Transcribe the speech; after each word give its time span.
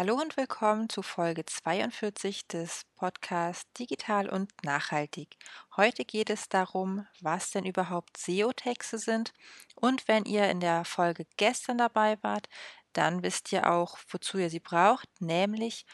Hallo 0.00 0.14
und 0.14 0.38
willkommen 0.38 0.88
zu 0.88 1.02
Folge 1.02 1.44
42 1.44 2.46
des 2.46 2.86
Podcasts 2.96 3.70
Digital 3.74 4.30
und 4.30 4.50
Nachhaltig. 4.64 5.36
Heute 5.76 6.06
geht 6.06 6.30
es 6.30 6.48
darum, 6.48 7.06
was 7.20 7.50
denn 7.50 7.66
überhaupt 7.66 8.16
SEO-Texte 8.16 8.96
sind. 8.96 9.34
Und 9.74 10.08
wenn 10.08 10.24
ihr 10.24 10.48
in 10.48 10.60
der 10.60 10.86
Folge 10.86 11.26
gestern 11.36 11.76
dabei 11.76 12.16
wart, 12.22 12.48
dann 12.94 13.22
wisst 13.22 13.52
ihr 13.52 13.70
auch, 13.70 13.98
wozu 14.08 14.38
ihr 14.38 14.48
sie 14.48 14.58
braucht, 14.58 15.06
nämlich 15.20 15.84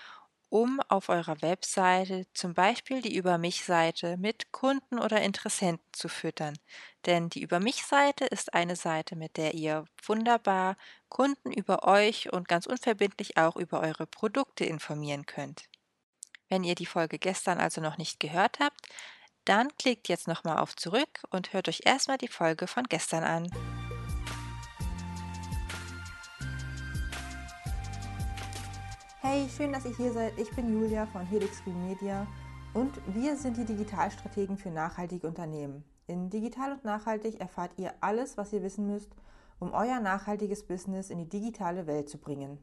um 0.48 0.80
auf 0.88 1.08
eurer 1.08 1.40
Webseite 1.42 2.26
zum 2.32 2.54
Beispiel 2.54 3.02
die 3.02 3.16
Über 3.16 3.38
mich-Seite 3.38 4.16
mit 4.16 4.52
Kunden 4.52 4.98
oder 4.98 5.20
Interessenten 5.20 5.86
zu 5.92 6.08
füttern. 6.08 6.56
Denn 7.04 7.28
die 7.28 7.42
Über 7.42 7.60
mich-Seite 7.60 8.24
ist 8.24 8.54
eine 8.54 8.76
Seite, 8.76 9.16
mit 9.16 9.36
der 9.36 9.54
ihr 9.54 9.84
wunderbar 10.04 10.76
Kunden 11.08 11.52
über 11.52 11.84
euch 11.86 12.32
und 12.32 12.48
ganz 12.48 12.66
unverbindlich 12.66 13.36
auch 13.36 13.56
über 13.56 13.80
eure 13.80 14.06
Produkte 14.06 14.64
informieren 14.64 15.26
könnt. 15.26 15.68
Wenn 16.48 16.64
ihr 16.64 16.74
die 16.74 16.86
Folge 16.86 17.18
gestern 17.18 17.58
also 17.58 17.80
noch 17.80 17.98
nicht 17.98 18.20
gehört 18.20 18.60
habt, 18.60 18.88
dann 19.44 19.68
klickt 19.76 20.08
jetzt 20.08 20.28
nochmal 20.28 20.58
auf 20.58 20.76
Zurück 20.76 21.22
und 21.30 21.52
hört 21.52 21.68
euch 21.68 21.82
erstmal 21.84 22.18
die 22.18 22.28
Folge 22.28 22.66
von 22.66 22.84
gestern 22.84 23.24
an. 23.24 23.85
Hey, 29.28 29.48
schön, 29.48 29.72
dass 29.72 29.84
ihr 29.84 29.96
hier 29.96 30.12
seid. 30.12 30.38
Ich 30.38 30.48
bin 30.50 30.72
Julia 30.72 31.04
von 31.06 31.26
Helix 31.26 31.60
Green 31.64 31.84
Media 31.88 32.28
und 32.74 32.94
wir 33.08 33.36
sind 33.36 33.56
die 33.56 33.64
Digitalstrategen 33.64 34.56
für 34.56 34.70
nachhaltige 34.70 35.26
Unternehmen. 35.26 35.82
In 36.06 36.30
Digital 36.30 36.70
und 36.70 36.84
Nachhaltig 36.84 37.40
erfahrt 37.40 37.72
ihr 37.76 37.92
alles, 38.00 38.36
was 38.36 38.52
ihr 38.52 38.62
wissen 38.62 38.86
müsst, 38.86 39.10
um 39.58 39.72
euer 39.72 39.98
nachhaltiges 39.98 40.64
Business 40.64 41.10
in 41.10 41.18
die 41.18 41.28
digitale 41.28 41.88
Welt 41.88 42.08
zu 42.08 42.18
bringen. 42.18 42.60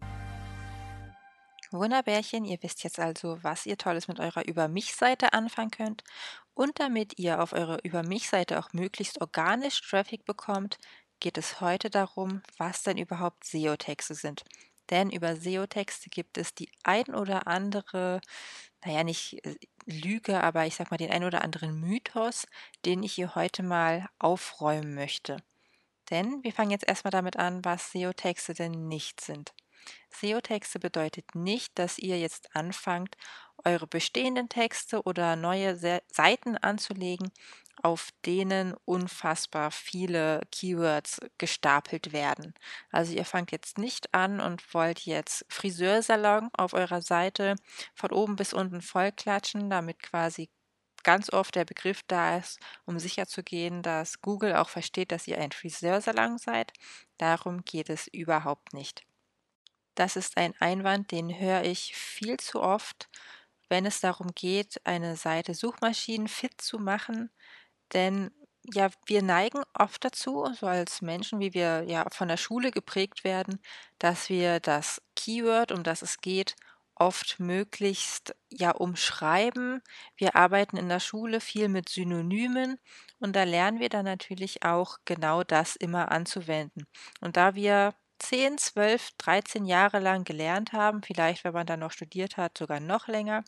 Wunderbärchen, 1.71 2.45
ihr 2.45 2.57
wisst 2.61 2.81
jetzt 2.85 2.97
also, 2.97 3.43
was 3.43 3.65
ihr 3.65 3.77
Tolles 3.77 4.07
mit 4.07 4.21
eurer 4.21 4.47
Über 4.47 4.69
mich-Seite 4.69 5.33
anfangen 5.33 5.71
könnt. 5.71 6.05
Und 6.53 6.79
damit 6.79 7.19
ihr 7.19 7.43
auf 7.43 7.51
eurer 7.51 7.83
Über 7.83 8.03
mich-Seite 8.03 8.57
auch 8.57 8.71
möglichst 8.71 9.19
organisch 9.19 9.81
Traffic 9.81 10.23
bekommt, 10.23 10.77
geht 11.19 11.37
es 11.37 11.59
heute 11.59 11.89
darum, 11.89 12.41
was 12.57 12.83
denn 12.83 12.97
überhaupt 12.97 13.43
SEO-Texte 13.43 14.15
sind. 14.15 14.45
Denn 14.93 15.09
über 15.09 15.35
SEO-Texte 15.35 16.11
gibt 16.11 16.37
es 16.37 16.53
die 16.53 16.69
ein 16.83 17.15
oder 17.15 17.47
andere, 17.47 18.21
naja, 18.85 19.03
nicht 19.03 19.43
äh, 19.43 19.55
Lüge, 19.87 20.43
aber 20.43 20.67
ich 20.67 20.75
sag 20.75 20.91
mal 20.91 20.97
den 20.97 21.09
ein 21.09 21.23
oder 21.23 21.43
anderen 21.43 21.79
Mythos, 21.81 22.45
den 22.85 23.01
ich 23.01 23.13
hier 23.13 23.33
heute 23.33 23.63
mal 23.63 24.07
aufräumen 24.19 24.93
möchte. 24.93 25.37
Denn 26.11 26.43
wir 26.43 26.53
fangen 26.53 26.69
jetzt 26.69 26.87
erstmal 26.87 27.09
damit 27.09 27.37
an, 27.37 27.65
was 27.65 27.91
SEO-Texte 27.91 28.53
denn 28.53 28.87
nicht 28.87 29.19
sind. 29.19 29.55
SEO-Texte 30.11 30.77
bedeutet 30.77 31.33
nicht, 31.33 31.79
dass 31.79 31.97
ihr 31.97 32.19
jetzt 32.19 32.55
anfangt, 32.55 33.17
eure 33.65 33.87
bestehenden 33.87 34.47
Texte 34.47 35.01
oder 35.01 35.35
neue 35.35 35.75
Seiten 36.07 36.55
anzulegen 36.57 37.31
auf 37.83 38.09
denen 38.25 38.73
unfassbar 38.85 39.69
viele 39.69 40.41
Keywords 40.51 41.19
gestapelt 41.37 42.13
werden. 42.13 42.53
Also 42.89 43.13
ihr 43.13 43.25
fangt 43.25 43.51
jetzt 43.51 43.77
nicht 43.77 44.13
an 44.13 44.39
und 44.39 44.73
wollt 44.73 45.01
jetzt 45.01 45.45
Friseursalon 45.49 46.49
auf 46.57 46.73
eurer 46.73 47.01
Seite 47.01 47.55
von 47.93 48.11
oben 48.11 48.37
bis 48.37 48.53
unten 48.53 48.81
vollklatschen, 48.81 49.69
damit 49.69 49.99
quasi 50.01 50.49
ganz 51.03 51.31
oft 51.31 51.55
der 51.55 51.65
Begriff 51.65 52.01
da 52.07 52.37
ist, 52.37 52.59
um 52.85 52.97
sicherzugehen, 52.99 53.81
dass 53.83 54.21
Google 54.21 54.55
auch 54.55 54.69
versteht, 54.69 55.11
dass 55.11 55.27
ihr 55.27 55.37
ein 55.37 55.51
Friseursalon 55.51 56.37
seid. 56.37 56.71
Darum 57.17 57.65
geht 57.65 57.89
es 57.89 58.07
überhaupt 58.07 58.73
nicht. 58.73 59.03
Das 59.95 60.15
ist 60.15 60.37
ein 60.37 60.55
Einwand, 60.59 61.11
den 61.11 61.37
höre 61.37 61.63
ich 61.63 61.95
viel 61.95 62.37
zu 62.37 62.61
oft, 62.61 63.09
wenn 63.69 63.85
es 63.85 63.99
darum 63.99 64.29
geht, 64.35 64.81
eine 64.85 65.15
Seite 65.15 65.53
suchmaschinenfit 65.53 66.61
zu 66.61 66.79
machen 66.79 67.29
denn 67.93 68.31
ja, 68.73 68.89
wir 69.07 69.21
neigen 69.21 69.61
oft 69.77 70.03
dazu, 70.05 70.45
so 70.57 70.67
als 70.67 71.01
Menschen, 71.01 71.39
wie 71.39 71.53
wir 71.53 71.83
ja 71.83 72.05
von 72.11 72.29
der 72.29 72.37
Schule 72.37 72.71
geprägt 72.71 73.23
werden, 73.25 73.59
dass 73.99 74.29
wir 74.29 74.59
das 74.61 75.01
Keyword, 75.15 75.71
um 75.73 75.83
das 75.83 76.01
es 76.01 76.19
geht, 76.21 76.55
oft 76.95 77.39
möglichst 77.39 78.35
ja 78.49 78.71
umschreiben. 78.71 79.81
Wir 80.15 80.35
arbeiten 80.35 80.77
in 80.77 80.89
der 80.89 80.99
Schule 81.01 81.41
viel 81.41 81.67
mit 81.67 81.89
Synonymen 81.89 82.77
und 83.19 83.35
da 83.35 83.43
lernen 83.43 83.79
wir 83.79 83.89
dann 83.89 84.05
natürlich 84.05 84.63
auch 84.63 84.97
genau 85.05 85.43
das 85.43 85.75
immer 85.75 86.11
anzuwenden. 86.11 86.85
Und 87.19 87.35
da 87.37 87.55
wir 87.55 87.93
10, 88.23 88.57
12, 88.57 89.11
13 89.17 89.65
Jahre 89.65 89.99
lang 89.99 90.23
gelernt 90.23 90.71
haben, 90.73 91.03
vielleicht 91.03 91.43
wenn 91.43 91.53
man 91.53 91.67
dann 91.67 91.81
noch 91.81 91.91
studiert 91.91 92.37
hat, 92.37 92.57
sogar 92.57 92.79
noch 92.79 93.07
länger, 93.07 93.43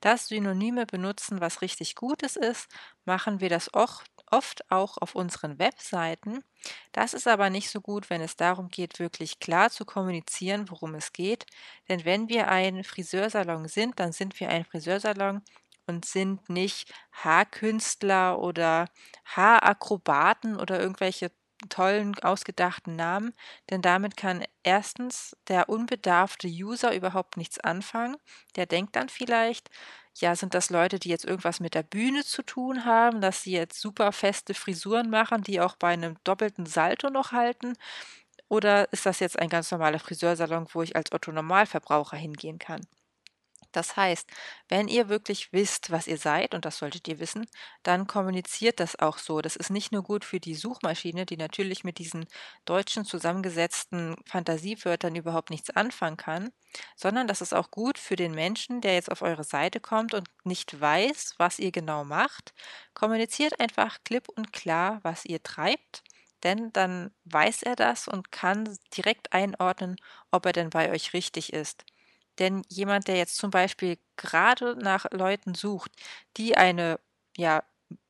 dass 0.00 0.28
Synonyme 0.28 0.86
benutzen, 0.86 1.40
was 1.40 1.62
richtig 1.62 1.94
Gutes 1.94 2.36
ist, 2.36 2.68
machen 3.04 3.40
wir 3.40 3.48
das 3.50 3.72
oft, 3.74 4.10
oft 4.30 4.70
auch 4.70 4.98
auf 4.98 5.14
unseren 5.14 5.58
Webseiten. 5.58 6.42
Das 6.92 7.14
ist 7.14 7.28
aber 7.28 7.50
nicht 7.50 7.70
so 7.70 7.80
gut, 7.80 8.10
wenn 8.10 8.20
es 8.22 8.36
darum 8.36 8.68
geht, 8.68 8.98
wirklich 8.98 9.38
klar 9.40 9.70
zu 9.70 9.84
kommunizieren, 9.84 10.70
worum 10.70 10.94
es 10.94 11.12
geht. 11.12 11.46
Denn 11.88 12.04
wenn 12.04 12.28
wir 12.28 12.48
ein 12.48 12.84
Friseursalon 12.84 13.68
sind, 13.68 14.00
dann 14.00 14.12
sind 14.12 14.40
wir 14.40 14.48
ein 14.48 14.64
Friseursalon 14.64 15.42
und 15.86 16.04
sind 16.06 16.48
nicht 16.48 16.92
Haarkünstler 17.12 18.38
oder 18.38 18.88
Haarakrobaten 19.26 20.56
oder 20.58 20.80
irgendwelche 20.80 21.30
tollen, 21.68 22.18
ausgedachten 22.20 22.96
Namen, 22.96 23.34
denn 23.70 23.82
damit 23.82 24.16
kann 24.16 24.44
erstens 24.62 25.36
der 25.48 25.68
unbedarfte 25.68 26.48
User 26.48 26.94
überhaupt 26.94 27.36
nichts 27.36 27.58
anfangen. 27.60 28.16
Der 28.56 28.66
denkt 28.66 28.96
dann 28.96 29.08
vielleicht, 29.08 29.70
ja, 30.16 30.36
sind 30.36 30.54
das 30.54 30.70
Leute, 30.70 30.98
die 30.98 31.08
jetzt 31.08 31.24
irgendwas 31.24 31.60
mit 31.60 31.74
der 31.74 31.82
Bühne 31.82 32.24
zu 32.24 32.42
tun 32.42 32.84
haben, 32.84 33.20
dass 33.20 33.42
sie 33.42 33.52
jetzt 33.52 33.80
super 33.80 34.12
feste 34.12 34.54
Frisuren 34.54 35.10
machen, 35.10 35.42
die 35.42 35.60
auch 35.60 35.76
bei 35.76 35.92
einem 35.92 36.16
doppelten 36.24 36.66
Salto 36.66 37.10
noch 37.10 37.32
halten? 37.32 37.74
Oder 38.48 38.92
ist 38.92 39.06
das 39.06 39.20
jetzt 39.20 39.38
ein 39.38 39.48
ganz 39.50 39.70
normaler 39.70 39.98
Friseursalon, 39.98 40.68
wo 40.72 40.82
ich 40.82 40.96
als 40.96 41.12
Otto 41.12 41.32
Normalverbraucher 41.32 42.16
hingehen 42.16 42.58
kann? 42.58 42.86
Das 43.74 43.96
heißt, 43.96 44.30
wenn 44.68 44.88
ihr 44.88 45.08
wirklich 45.08 45.52
wisst, 45.52 45.90
was 45.90 46.06
ihr 46.06 46.16
seid, 46.18 46.54
und 46.54 46.64
das 46.64 46.78
solltet 46.78 47.08
ihr 47.08 47.18
wissen, 47.18 47.46
dann 47.82 48.06
kommuniziert 48.06 48.80
das 48.80 48.98
auch 48.98 49.18
so. 49.18 49.40
Das 49.42 49.56
ist 49.56 49.70
nicht 49.70 49.92
nur 49.92 50.02
gut 50.02 50.24
für 50.24 50.40
die 50.40 50.54
Suchmaschine, 50.54 51.26
die 51.26 51.36
natürlich 51.36 51.84
mit 51.84 51.98
diesen 51.98 52.26
deutschen 52.64 53.04
zusammengesetzten 53.04 54.16
Fantasiewörtern 54.26 55.14
überhaupt 55.16 55.50
nichts 55.50 55.70
anfangen 55.70 56.16
kann, 56.16 56.50
sondern 56.96 57.26
das 57.28 57.40
ist 57.40 57.52
auch 57.54 57.70
gut 57.70 57.98
für 57.98 58.16
den 58.16 58.32
Menschen, 58.34 58.80
der 58.80 58.94
jetzt 58.94 59.10
auf 59.10 59.22
eure 59.22 59.44
Seite 59.44 59.80
kommt 59.80 60.14
und 60.14 60.28
nicht 60.44 60.80
weiß, 60.80 61.34
was 61.38 61.58
ihr 61.58 61.72
genau 61.72 62.04
macht. 62.04 62.54
Kommuniziert 62.94 63.60
einfach 63.60 63.98
klipp 64.04 64.28
und 64.28 64.52
klar, 64.52 65.00
was 65.02 65.24
ihr 65.24 65.42
treibt 65.42 66.02
denn 66.42 66.70
dann 66.74 67.10
weiß 67.24 67.62
er 67.62 67.74
das 67.74 68.06
und 68.06 68.30
kann 68.30 68.76
direkt 68.94 69.32
einordnen, 69.32 69.96
ob 70.30 70.44
er 70.44 70.52
denn 70.52 70.68
bei 70.68 70.90
euch 70.90 71.14
richtig 71.14 71.54
ist. 71.54 71.86
Denn 72.38 72.62
jemand, 72.68 73.08
der 73.08 73.16
jetzt 73.16 73.36
zum 73.36 73.50
Beispiel 73.50 73.98
gerade 74.16 74.76
nach 74.76 75.06
Leuten 75.12 75.54
sucht, 75.54 75.92
die 76.36 76.56
eine 76.56 76.98
ja, 77.36 77.62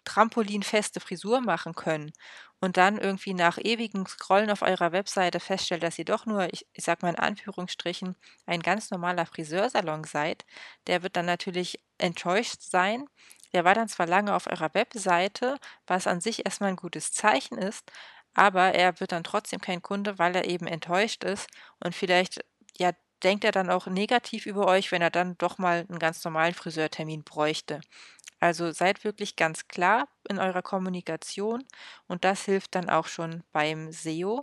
trampolinfeste 0.04 1.00
Frisur 1.00 1.40
machen 1.40 1.74
können 1.74 2.12
und 2.60 2.76
dann 2.76 2.98
irgendwie 2.98 3.34
nach 3.34 3.58
ewigem 3.58 4.06
Scrollen 4.06 4.50
auf 4.50 4.62
eurer 4.62 4.92
Webseite 4.92 5.40
feststellt, 5.40 5.82
dass 5.82 5.98
ihr 5.98 6.04
doch 6.04 6.26
nur, 6.26 6.52
ich, 6.52 6.66
ich 6.72 6.84
sag 6.84 7.02
mal 7.02 7.10
in 7.10 7.18
Anführungsstrichen, 7.18 8.16
ein 8.46 8.60
ganz 8.60 8.90
normaler 8.90 9.26
Friseursalon 9.26 10.04
seid, 10.04 10.44
der 10.86 11.02
wird 11.02 11.16
dann 11.16 11.26
natürlich 11.26 11.80
enttäuscht 11.98 12.60
sein. 12.62 13.06
Der 13.52 13.64
war 13.64 13.74
dann 13.74 13.88
zwar 13.88 14.06
lange 14.06 14.34
auf 14.34 14.46
eurer 14.46 14.74
Webseite, 14.74 15.58
was 15.86 16.06
an 16.06 16.20
sich 16.20 16.44
erstmal 16.44 16.70
ein 16.70 16.76
gutes 16.76 17.12
Zeichen 17.12 17.58
ist, 17.58 17.90
aber 18.34 18.74
er 18.74 18.98
wird 19.00 19.12
dann 19.12 19.24
trotzdem 19.24 19.60
kein 19.60 19.82
Kunde, 19.82 20.18
weil 20.18 20.34
er 20.36 20.46
eben 20.46 20.66
enttäuscht 20.66 21.24
ist 21.24 21.48
und 21.80 21.94
vielleicht 21.94 22.44
ja 22.78 22.92
denkt 23.24 23.44
er 23.44 23.52
dann 23.52 23.70
auch 23.70 23.86
negativ 23.86 24.46
über 24.46 24.66
euch, 24.66 24.92
wenn 24.92 25.02
er 25.02 25.10
dann 25.10 25.36
doch 25.38 25.58
mal 25.58 25.86
einen 25.88 25.98
ganz 25.98 26.24
normalen 26.24 26.54
Friseurtermin 26.54 27.24
bräuchte. 27.24 27.80
Also 28.40 28.72
seid 28.72 29.04
wirklich 29.04 29.36
ganz 29.36 29.68
klar 29.68 30.08
in 30.28 30.38
eurer 30.38 30.62
Kommunikation 30.62 31.64
und 32.08 32.24
das 32.24 32.44
hilft 32.44 32.74
dann 32.74 32.90
auch 32.90 33.06
schon 33.08 33.42
beim 33.52 33.88
SEO. 33.92 34.40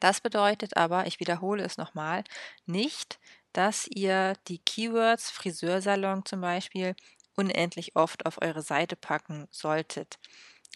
Das 0.00 0.20
bedeutet 0.20 0.76
aber, 0.76 1.06
ich 1.06 1.20
wiederhole 1.20 1.62
es 1.64 1.76
nochmal, 1.78 2.24
nicht, 2.66 3.20
dass 3.52 3.86
ihr 3.88 4.34
die 4.48 4.58
Keywords 4.58 5.30
Friseursalon 5.30 6.24
zum 6.24 6.40
Beispiel 6.40 6.94
unendlich 7.36 7.96
oft 7.96 8.26
auf 8.26 8.40
eure 8.42 8.62
Seite 8.62 8.96
packen 8.96 9.48
solltet. 9.50 10.18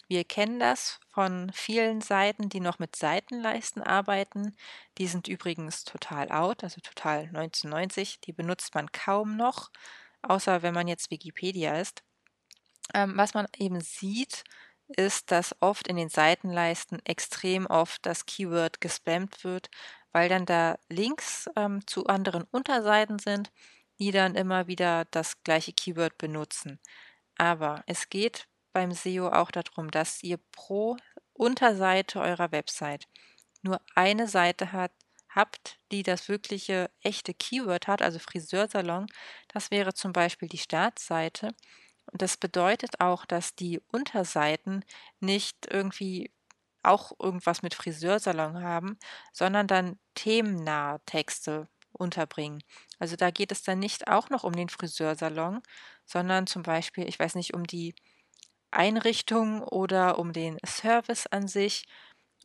Wir 0.07 0.23
kennen 0.23 0.59
das 0.59 0.99
von 1.09 1.51
vielen 1.53 2.01
Seiten, 2.01 2.49
die 2.49 2.59
noch 2.59 2.77
mit 2.77 2.95
Seitenleisten 2.95 3.81
arbeiten. 3.81 4.55
Die 4.99 5.07
sind 5.07 5.27
übrigens 5.27 5.83
total 5.83 6.31
out, 6.31 6.63
also 6.63 6.79
total 6.81 7.21
1990. 7.21 8.19
Die 8.21 8.33
benutzt 8.33 8.75
man 8.75 8.91
kaum 8.91 9.35
noch, 9.35 9.71
außer 10.21 10.61
wenn 10.61 10.75
man 10.75 10.87
jetzt 10.87 11.09
Wikipedia 11.09 11.79
ist. 11.79 12.03
Ähm, 12.93 13.17
was 13.17 13.33
man 13.33 13.47
eben 13.57 13.81
sieht, 13.81 14.43
ist, 14.87 15.31
dass 15.31 15.55
oft 15.61 15.87
in 15.87 15.95
den 15.95 16.09
Seitenleisten 16.09 17.03
extrem 17.05 17.65
oft 17.65 18.05
das 18.05 18.27
Keyword 18.27 18.81
gespammt 18.81 19.43
wird, 19.43 19.69
weil 20.11 20.29
dann 20.29 20.45
da 20.45 20.77
Links 20.89 21.49
ähm, 21.55 21.85
zu 21.87 22.05
anderen 22.05 22.43
Unterseiten 22.51 23.17
sind, 23.17 23.51
die 23.99 24.11
dann 24.11 24.35
immer 24.35 24.67
wieder 24.67 25.05
das 25.05 25.41
gleiche 25.43 25.73
Keyword 25.73 26.17
benutzen. 26.17 26.79
Aber 27.37 27.83
es 27.87 28.09
geht 28.09 28.47
beim 28.75 28.91
SEO 28.91 29.29
auch 29.29 29.51
darum, 29.51 29.89
dass 29.89 30.21
ihr 30.21 30.37
pro 30.51 30.97
Unterseite 31.33 32.19
eurer 32.19 32.51
Website 32.51 33.07
nur 33.61 33.79
eine 33.95 34.27
Seite 34.27 34.73
hat, 34.73 34.91
habt, 35.29 35.79
die 35.93 36.03
das 36.03 36.27
wirkliche 36.27 36.91
echte 37.01 37.33
Keyword 37.33 37.87
hat, 37.87 38.01
also 38.01 38.19
Friseursalon. 38.19 39.07
Das 39.47 39.71
wäre 39.71 39.93
zum 39.93 40.11
Beispiel 40.11 40.49
die 40.49 40.57
Startseite. 40.57 41.55
Und 42.11 42.21
das 42.21 42.35
bedeutet 42.35 42.99
auch, 42.99 43.25
dass 43.25 43.55
die 43.55 43.81
Unterseiten 43.91 44.83
nicht 45.21 45.67
irgendwie 45.69 46.31
auch 46.83 47.13
irgendwas 47.17 47.63
mit 47.63 47.75
Friseursalon 47.75 48.61
haben, 48.61 48.99
sondern 49.31 49.67
dann 49.67 49.99
themennahe 50.15 50.99
Texte 51.05 51.69
unterbringen. 51.93 52.61
Also 52.99 53.15
da 53.15 53.31
geht 53.31 53.53
es 53.53 53.63
dann 53.63 53.79
nicht 53.79 54.09
auch 54.09 54.29
noch 54.29 54.43
um 54.43 54.51
den 54.53 54.69
Friseursalon, 54.69 55.61
sondern 56.05 56.45
zum 56.45 56.61
Beispiel, 56.61 57.07
ich 57.07 57.17
weiß 57.17 57.35
nicht, 57.35 57.53
um 57.53 57.65
die 57.65 57.95
Einrichtung 58.75 59.61
oder 59.63 60.19
um 60.19 60.33
den 60.33 60.57
Service 60.65 61.27
an 61.27 61.47
sich 61.47 61.85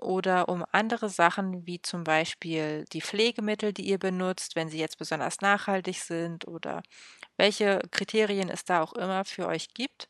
oder 0.01 0.49
um 0.49 0.65
andere 0.73 1.09
Sachen 1.11 1.67
wie 1.67 1.83
zum 1.83 2.05
Beispiel 2.05 2.85
die 2.93 3.03
Pflegemittel, 3.03 3.73
die 3.73 3.87
ihr 3.87 3.99
benutzt, 3.99 4.57
wenn 4.57 4.69
sie 4.69 4.79
jetzt 4.79 4.99
besonders 4.99 5.41
nachhaltig 5.41 6.01
sind 6.01 6.49
oder 6.49 6.83
welche 7.37 7.81
Kriterien 7.91 8.49
es 8.49 8.65
da 8.65 8.83
auch 8.83 8.95
immer 8.95 9.25
für 9.25 9.47
euch 9.47 9.75
gibt. 9.75 10.09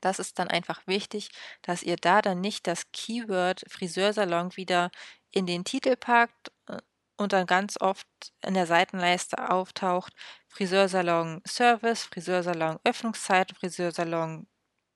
Das 0.00 0.18
ist 0.18 0.38
dann 0.38 0.48
einfach 0.48 0.86
wichtig, 0.86 1.30
dass 1.62 1.82
ihr 1.82 1.96
da 1.96 2.22
dann 2.22 2.40
nicht 2.40 2.66
das 2.66 2.90
Keyword 2.92 3.64
Friseursalon 3.68 4.56
wieder 4.56 4.90
in 5.32 5.46
den 5.46 5.64
Titel 5.64 5.96
packt 5.96 6.52
äh, 6.68 6.78
und 7.16 7.32
dann 7.32 7.46
ganz 7.46 7.76
oft 7.80 8.06
in 8.46 8.54
der 8.54 8.66
Seitenleiste 8.66 9.50
auftaucht 9.50 10.14
Friseursalon 10.48 11.42
Service, 11.46 12.04
Friseursalon 12.04 12.78
Öffnungszeit, 12.84 13.52
Friseursalon 13.52 14.46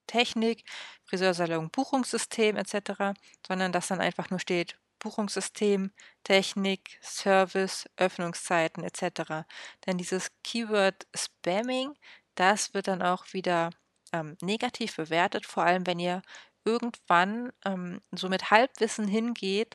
Technik, 0.06 0.64
Friseursalon 1.04 1.70
Buchungssystem 1.70 2.56
etc., 2.56 3.14
sondern 3.46 3.72
dass 3.72 3.88
dann 3.88 4.00
einfach 4.00 4.30
nur 4.30 4.40
steht 4.40 4.76
Buchungssystem, 4.98 5.92
Technik, 6.24 6.98
Service, 7.02 7.88
Öffnungszeiten 7.96 8.82
etc. 8.84 9.44
Denn 9.86 9.98
dieses 9.98 10.30
Keyword 10.42 11.06
Spamming, 11.14 11.92
das 12.34 12.72
wird 12.74 12.88
dann 12.88 13.02
auch 13.02 13.32
wieder 13.32 13.70
ähm, 14.12 14.36
negativ 14.40 14.96
bewertet, 14.96 15.46
vor 15.46 15.64
allem 15.64 15.86
wenn 15.86 15.98
ihr 15.98 16.22
irgendwann 16.64 17.52
ähm, 17.66 18.00
so 18.12 18.28
mit 18.28 18.50
Halbwissen 18.50 19.06
hingeht 19.06 19.74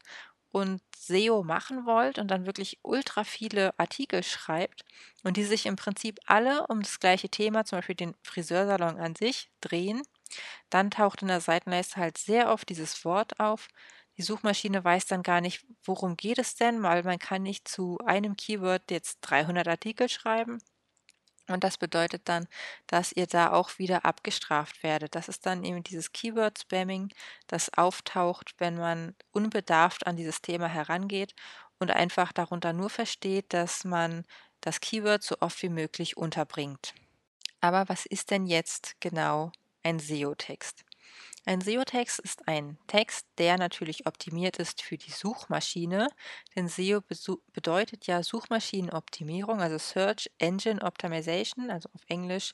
und 0.51 0.81
SEO 0.97 1.43
machen 1.43 1.85
wollt 1.85 2.17
und 2.17 2.29
dann 2.29 2.47
wirklich 2.47 2.79
ultra 2.81 3.23
viele 3.23 3.77
Artikel 3.77 4.23
schreibt 4.23 4.83
und 5.23 5.37
die 5.37 5.43
sich 5.43 5.67
im 5.67 5.75
Prinzip 5.75 6.19
alle 6.25 6.65
um 6.67 6.81
das 6.81 6.99
gleiche 6.99 7.29
Thema, 7.29 7.65
zum 7.65 7.77
Beispiel 7.77 7.95
den 7.95 8.15
Friseursalon 8.23 8.99
an 8.99 9.15
sich, 9.15 9.51
drehen, 9.61 10.01
dann 10.69 10.91
taucht 10.91 11.21
in 11.21 11.27
der 11.27 11.41
Seitenleiste 11.41 11.97
halt 11.97 12.17
sehr 12.17 12.51
oft 12.51 12.69
dieses 12.69 13.03
Wort 13.05 13.39
auf. 13.39 13.67
Die 14.17 14.23
Suchmaschine 14.23 14.83
weiß 14.83 15.05
dann 15.07 15.23
gar 15.23 15.41
nicht, 15.41 15.65
worum 15.83 16.17
geht 16.17 16.39
es 16.39 16.55
denn, 16.55 16.83
weil 16.83 17.03
man 17.03 17.19
kann 17.19 17.43
nicht 17.43 17.67
zu 17.67 17.97
einem 18.05 18.35
Keyword 18.35 18.91
jetzt 18.91 19.19
300 19.21 19.67
Artikel 19.67 20.09
schreiben. 20.09 20.59
Und 21.49 21.63
das 21.63 21.77
bedeutet 21.77 22.23
dann, 22.29 22.47
dass 22.87 23.11
ihr 23.11 23.25
da 23.27 23.51
auch 23.51 23.79
wieder 23.79 24.05
abgestraft 24.05 24.83
werdet. 24.83 25.15
Das 25.15 25.27
ist 25.29 25.45
dann 25.45 25.63
eben 25.63 25.83
dieses 25.83 26.11
Keyword-Spamming, 26.11 27.09
das 27.47 27.73
auftaucht, 27.73 28.53
wenn 28.59 28.75
man 28.75 29.15
unbedarft 29.31 30.05
an 30.05 30.15
dieses 30.15 30.41
Thema 30.41 30.67
herangeht 30.67 31.33
und 31.79 31.91
einfach 31.91 32.31
darunter 32.31 32.73
nur 32.73 32.89
versteht, 32.89 33.53
dass 33.53 33.83
man 33.83 34.25
das 34.61 34.79
Keyword 34.79 35.23
so 35.23 35.37
oft 35.39 35.61
wie 35.63 35.69
möglich 35.69 36.17
unterbringt. 36.17 36.93
Aber 37.61 37.89
was 37.89 38.05
ist 38.05 38.31
denn 38.31 38.45
jetzt 38.45 38.95
genau 38.99 39.51
ein 39.83 39.99
SEO-Text? 39.99 40.85
Ein 41.45 41.61
SEO-Text 41.61 42.19
ist 42.19 42.47
ein 42.47 42.77
Text, 42.87 43.25
der 43.37 43.57
natürlich 43.57 44.05
optimiert 44.07 44.57
ist 44.57 44.81
für 44.81 44.97
die 44.97 45.11
Suchmaschine, 45.11 46.09
denn 46.55 46.67
SEO 46.67 47.01
bedeutet 47.53 48.07
ja 48.07 48.21
Suchmaschinenoptimierung, 48.23 49.61
also 49.61 49.77
Search 49.77 50.29
Engine 50.37 50.81
Optimization, 50.81 51.71
also 51.71 51.89
auf 51.93 52.01
Englisch. 52.07 52.51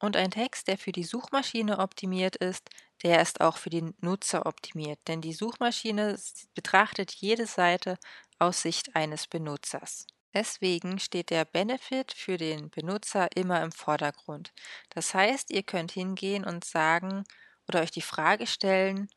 Und 0.00 0.16
ein 0.16 0.30
Text, 0.32 0.68
der 0.68 0.78
für 0.78 0.92
die 0.92 1.04
Suchmaschine 1.04 1.78
optimiert 1.78 2.36
ist, 2.36 2.68
der 3.04 3.22
ist 3.22 3.40
auch 3.40 3.56
für 3.56 3.70
den 3.70 3.94
Nutzer 4.00 4.46
optimiert, 4.46 4.98
denn 5.08 5.20
die 5.20 5.32
Suchmaschine 5.32 6.18
betrachtet 6.54 7.12
jede 7.12 7.46
Seite 7.46 7.96
aus 8.38 8.62
Sicht 8.62 8.96
eines 8.96 9.28
Benutzers. 9.28 10.06
Deswegen 10.34 10.98
steht 10.98 11.30
der 11.30 11.44
Benefit 11.44 12.12
für 12.12 12.36
den 12.36 12.70
Benutzer 12.70 13.28
immer 13.36 13.62
im 13.62 13.72
Vordergrund. 13.72 14.52
Das 14.90 15.14
heißt, 15.14 15.50
ihr 15.50 15.62
könnt 15.62 15.92
hingehen 15.92 16.44
und 16.44 16.64
sagen, 16.64 17.24
oder 17.68 17.80
euch 17.80 17.90
die 17.90 18.02
Frage 18.02 18.46
stellen, 18.46 19.08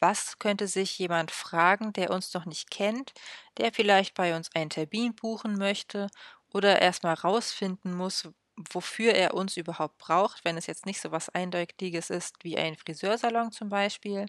was 0.00 0.38
könnte 0.38 0.68
sich 0.68 0.98
jemand 0.98 1.30
fragen, 1.32 1.92
der 1.94 2.10
uns 2.10 2.34
noch 2.34 2.46
nicht 2.46 2.70
kennt, 2.70 3.12
der 3.58 3.72
vielleicht 3.72 4.14
bei 4.14 4.36
uns 4.36 4.54
einen 4.54 4.70
Termin 4.70 5.14
buchen 5.14 5.56
möchte 5.58 6.08
oder 6.52 6.80
erstmal 6.82 7.14
rausfinden 7.14 7.94
muss, 7.94 8.28
wofür 8.72 9.14
er 9.14 9.34
uns 9.34 9.56
überhaupt 9.56 9.98
braucht, 9.98 10.44
wenn 10.44 10.56
es 10.56 10.66
jetzt 10.66 10.86
nicht 10.86 11.00
so 11.00 11.10
was 11.12 11.28
Eindeutiges 11.30 12.10
ist 12.10 12.36
wie 12.42 12.58
ein 12.58 12.76
Friseursalon 12.76 13.52
zum 13.52 13.68
Beispiel. 13.68 14.26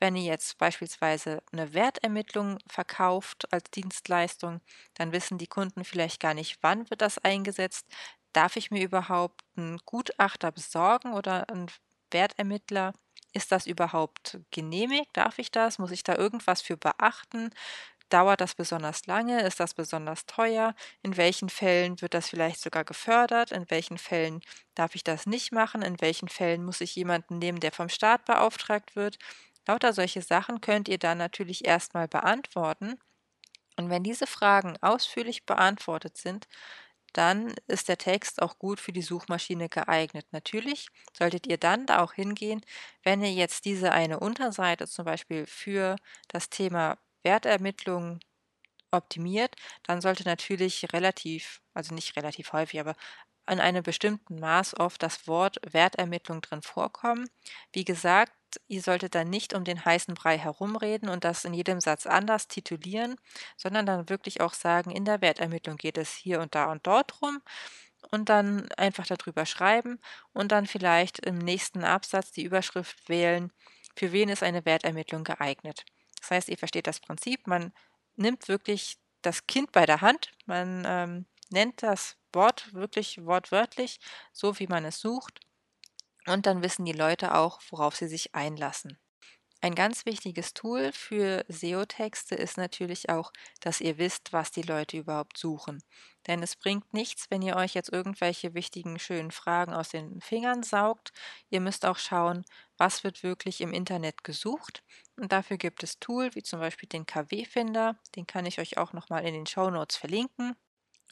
Wenn 0.00 0.16
ihr 0.16 0.24
jetzt 0.24 0.58
beispielsweise 0.58 1.42
eine 1.52 1.74
Wertermittlung 1.74 2.58
verkauft 2.68 3.52
als 3.52 3.70
Dienstleistung, 3.70 4.60
dann 4.94 5.12
wissen 5.12 5.38
die 5.38 5.46
Kunden 5.46 5.84
vielleicht 5.84 6.20
gar 6.20 6.34
nicht, 6.34 6.58
wann 6.62 6.88
wird 6.90 7.02
das 7.02 7.18
eingesetzt. 7.18 7.86
Darf 8.32 8.56
ich 8.56 8.70
mir 8.70 8.82
überhaupt 8.84 9.42
einen 9.56 9.78
Gutachter 9.84 10.52
besorgen 10.52 11.12
oder 11.14 11.48
einen 11.48 11.70
Wertermittler, 12.10 12.94
ist 13.34 13.52
das 13.52 13.66
überhaupt 13.66 14.38
genehmigt? 14.50 15.10
Darf 15.12 15.38
ich 15.38 15.50
das? 15.50 15.78
Muss 15.78 15.90
ich 15.90 16.02
da 16.02 16.16
irgendwas 16.16 16.62
für 16.62 16.76
beachten? 16.76 17.50
Dauert 18.10 18.40
das 18.40 18.54
besonders 18.54 19.06
lange? 19.06 19.42
Ist 19.42 19.60
das 19.60 19.74
besonders 19.74 20.24
teuer? 20.26 20.74
In 21.02 21.16
welchen 21.18 21.48
Fällen 21.50 22.00
wird 22.00 22.14
das 22.14 22.28
vielleicht 22.30 22.60
sogar 22.60 22.84
gefördert? 22.84 23.52
In 23.52 23.70
welchen 23.70 23.98
Fällen 23.98 24.40
darf 24.74 24.94
ich 24.94 25.04
das 25.04 25.26
nicht 25.26 25.52
machen? 25.52 25.82
In 25.82 26.00
welchen 26.00 26.28
Fällen 26.28 26.64
muss 26.64 26.80
ich 26.80 26.94
jemanden 26.96 27.38
nehmen, 27.38 27.60
der 27.60 27.72
vom 27.72 27.88
Staat 27.90 28.24
beauftragt 28.24 28.96
wird? 28.96 29.18
Lauter 29.66 29.92
solche 29.92 30.22
Sachen 30.22 30.60
könnt 30.62 30.88
ihr 30.88 30.98
dann 30.98 31.18
natürlich 31.18 31.66
erstmal 31.66 32.08
beantworten. 32.08 32.98
Und 33.76 33.90
wenn 33.90 34.02
diese 34.04 34.26
Fragen 34.26 34.76
ausführlich 34.82 35.46
beantwortet 35.46 36.16
sind, 36.18 36.48
dann 37.14 37.54
ist 37.68 37.88
der 37.88 37.98
Text 37.98 38.42
auch 38.42 38.58
gut 38.58 38.80
für 38.80 38.92
die 38.92 39.02
Suchmaschine 39.02 39.68
geeignet. 39.68 40.26
Natürlich 40.32 40.88
solltet 41.16 41.46
ihr 41.46 41.58
dann 41.58 41.86
da 41.86 42.02
auch 42.02 42.12
hingehen, 42.14 42.62
wenn 43.04 43.22
ihr 43.22 43.32
jetzt 43.32 43.64
diese 43.66 43.92
eine 43.92 44.20
Unterseite 44.20 44.86
zum 44.88 45.04
Beispiel 45.06 45.46
für 45.46 45.96
das 46.28 46.50
Thema 46.50 46.98
Wertermittlung 47.22 48.20
optimiert, 48.90 49.56
dann 49.84 50.00
sollte 50.00 50.24
natürlich 50.24 50.92
relativ, 50.92 51.60
also 51.74 51.94
nicht 51.94 52.16
relativ 52.16 52.52
häufig, 52.52 52.80
aber 52.80 52.94
in 53.50 53.60
einem 53.60 53.82
bestimmten 53.82 54.40
Maß 54.40 54.78
oft 54.78 55.02
das 55.02 55.26
Wort 55.26 55.58
Wertermittlung 55.70 56.40
drin 56.42 56.62
vorkommen. 56.62 57.28
Wie 57.72 57.84
gesagt, 57.84 58.32
ihr 58.66 58.82
solltet 58.82 59.14
dann 59.14 59.30
nicht 59.30 59.54
um 59.54 59.64
den 59.64 59.84
heißen 59.84 60.14
Brei 60.14 60.38
herumreden 60.38 61.08
und 61.08 61.24
das 61.24 61.44
in 61.44 61.54
jedem 61.54 61.80
Satz 61.80 62.06
anders 62.06 62.48
titulieren, 62.48 63.16
sondern 63.56 63.86
dann 63.86 64.08
wirklich 64.08 64.40
auch 64.40 64.54
sagen, 64.54 64.90
in 64.90 65.04
der 65.04 65.20
Wertermittlung 65.20 65.76
geht 65.76 65.98
es 65.98 66.12
hier 66.14 66.40
und 66.40 66.54
da 66.54 66.70
und 66.70 66.86
dort 66.86 67.20
rum 67.22 67.40
und 68.10 68.28
dann 68.28 68.70
einfach 68.72 69.06
darüber 69.06 69.46
schreiben 69.46 70.00
und 70.32 70.52
dann 70.52 70.66
vielleicht 70.66 71.18
im 71.20 71.38
nächsten 71.38 71.84
Absatz 71.84 72.32
die 72.32 72.44
Überschrift 72.44 73.08
wählen, 73.08 73.52
für 73.96 74.12
wen 74.12 74.28
ist 74.28 74.42
eine 74.42 74.64
Wertermittlung 74.64 75.24
geeignet. 75.24 75.84
Das 76.20 76.30
heißt, 76.30 76.48
ihr 76.48 76.58
versteht 76.58 76.86
das 76.86 77.00
Prinzip, 77.00 77.46
man 77.46 77.72
nimmt 78.16 78.48
wirklich 78.48 78.98
das 79.22 79.46
Kind 79.46 79.72
bei 79.72 79.86
der 79.86 80.00
Hand, 80.00 80.32
man 80.46 80.84
ähm, 80.86 81.26
nennt 81.50 81.82
das 81.82 82.16
Wort 82.32 82.72
wirklich 82.74 83.24
wortwörtlich, 83.24 84.00
so 84.32 84.58
wie 84.58 84.66
man 84.66 84.84
es 84.84 85.00
sucht 85.00 85.40
und 86.26 86.46
dann 86.46 86.62
wissen 86.62 86.84
die 86.84 86.92
Leute 86.92 87.34
auch, 87.34 87.60
worauf 87.70 87.96
sie 87.96 88.08
sich 88.08 88.34
einlassen. 88.34 88.98
Ein 89.60 89.74
ganz 89.74 90.06
wichtiges 90.06 90.54
Tool 90.54 90.92
für 90.92 91.44
SEO-Texte 91.48 92.36
ist 92.36 92.56
natürlich 92.58 93.10
auch, 93.10 93.32
dass 93.60 93.80
ihr 93.80 93.98
wisst, 93.98 94.32
was 94.32 94.52
die 94.52 94.62
Leute 94.62 94.98
überhaupt 94.98 95.36
suchen. 95.36 95.82
Denn 96.28 96.44
es 96.44 96.54
bringt 96.54 96.94
nichts, 96.94 97.28
wenn 97.30 97.42
ihr 97.42 97.56
euch 97.56 97.74
jetzt 97.74 97.92
irgendwelche 97.92 98.54
wichtigen, 98.54 99.00
schönen 99.00 99.32
Fragen 99.32 99.74
aus 99.74 99.88
den 99.88 100.20
Fingern 100.20 100.62
saugt. 100.62 101.12
Ihr 101.50 101.60
müsst 101.60 101.86
auch 101.86 101.98
schauen, 101.98 102.44
was 102.76 103.02
wird 103.02 103.24
wirklich 103.24 103.60
im 103.60 103.72
Internet 103.72 104.22
gesucht. 104.22 104.84
Und 105.18 105.32
dafür 105.32 105.56
gibt 105.56 105.82
es 105.82 105.98
Tool 105.98 106.34
wie 106.34 106.42
zum 106.42 106.60
Beispiel 106.60 106.88
den 106.88 107.04
KW-Finder. 107.04 107.96
Den 108.14 108.26
kann 108.26 108.46
ich 108.46 108.60
euch 108.60 108.78
auch 108.78 108.92
nochmal 108.92 109.26
in 109.26 109.34
den 109.34 109.46
Show 109.46 109.68
Notes 109.68 109.96
verlinken. 109.96 110.54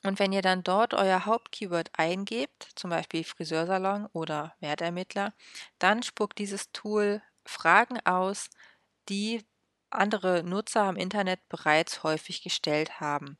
Und 0.05 0.21
wenn 0.21 0.33
ihr 0.33 0.43
dann 0.43 0.63
dort 0.63 0.95
euer 0.95 1.27
Hauptkeyword 1.27 1.91
eingebt, 1.99 2.69
zum 2.77 2.91
Beispiel 2.91 3.25
Friseursalon 3.25 4.07
oder 4.13 4.55
Wertermittler, 4.61 5.33
dann 5.81 6.03
spuckt 6.05 6.39
dieses 6.39 6.71
Tool 6.71 7.21
Fragen 7.45 7.99
aus, 8.07 8.49
die 9.09 9.45
andere 9.91 10.45
Nutzer 10.45 10.83
am 10.83 10.97
Internet 10.97 11.41
bereits 11.49 12.05
häufig 12.05 12.43
gestellt 12.43 13.01
haben. 13.01 13.39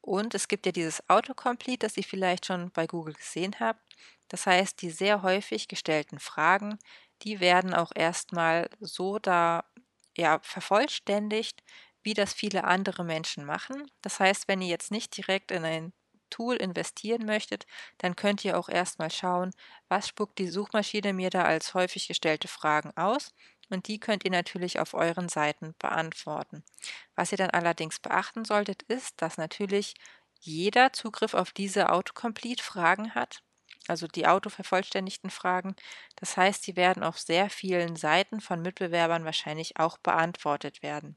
Und 0.00 0.34
es 0.34 0.46
gibt 0.46 0.66
ja 0.66 0.72
dieses 0.72 1.08
Autocomplete, 1.08 1.86
das 1.86 1.96
ihr 1.96 2.04
vielleicht 2.04 2.46
schon 2.46 2.70
bei 2.70 2.86
Google 2.86 3.14
gesehen 3.14 3.56
habt. 3.58 3.80
Das 4.28 4.46
heißt, 4.46 4.80
die 4.82 4.90
sehr 4.90 5.22
häufig 5.22 5.68
gestellten 5.68 6.20
Fragen, 6.20 6.78
die 7.22 7.40
werden 7.40 7.74
auch 7.74 7.90
erstmal 7.94 8.70
so 8.80 9.18
da 9.18 9.64
ja, 10.18 10.40
vervollständigt, 10.42 11.62
wie 12.02 12.14
das 12.14 12.32
viele 12.32 12.64
andere 12.64 13.04
Menschen 13.04 13.44
machen. 13.44 13.90
Das 14.02 14.20
heißt, 14.20 14.48
wenn 14.48 14.60
ihr 14.62 14.68
jetzt 14.68 14.90
nicht 14.90 15.16
direkt 15.16 15.50
in 15.50 15.64
ein 15.64 15.92
Tool 16.30 16.56
investieren 16.56 17.24
möchtet, 17.24 17.66
dann 17.98 18.16
könnt 18.16 18.44
ihr 18.44 18.58
auch 18.58 18.68
erstmal 18.68 19.10
schauen, 19.10 19.52
was 19.88 20.08
spuckt 20.08 20.38
die 20.38 20.48
Suchmaschine 20.48 21.12
mir 21.12 21.30
da 21.30 21.44
als 21.44 21.74
häufig 21.74 22.08
gestellte 22.08 22.48
Fragen 22.48 22.92
aus 22.96 23.32
und 23.70 23.88
die 23.88 24.00
könnt 24.00 24.24
ihr 24.24 24.30
natürlich 24.30 24.78
auf 24.80 24.94
euren 24.94 25.28
Seiten 25.28 25.74
beantworten. 25.78 26.64
Was 27.14 27.32
ihr 27.32 27.38
dann 27.38 27.50
allerdings 27.50 27.98
beachten 28.00 28.44
solltet, 28.44 28.82
ist, 28.84 29.20
dass 29.22 29.36
natürlich 29.38 29.94
jeder 30.40 30.92
Zugriff 30.92 31.34
auf 31.34 31.52
diese 31.52 31.90
Autocomplete-Fragen 31.90 33.14
hat, 33.14 33.42
also 33.90 34.06
die 34.06 34.26
autovervollständigten 34.26 35.30
Fragen. 35.30 35.74
Das 36.16 36.36
heißt, 36.36 36.62
sie 36.64 36.76
werden 36.76 37.02
auf 37.02 37.18
sehr 37.18 37.50
vielen 37.50 37.96
Seiten 37.96 38.40
von 38.40 38.62
Mitbewerbern 38.62 39.24
wahrscheinlich 39.24 39.78
auch 39.78 39.98
beantwortet 39.98 40.82
werden. 40.82 41.16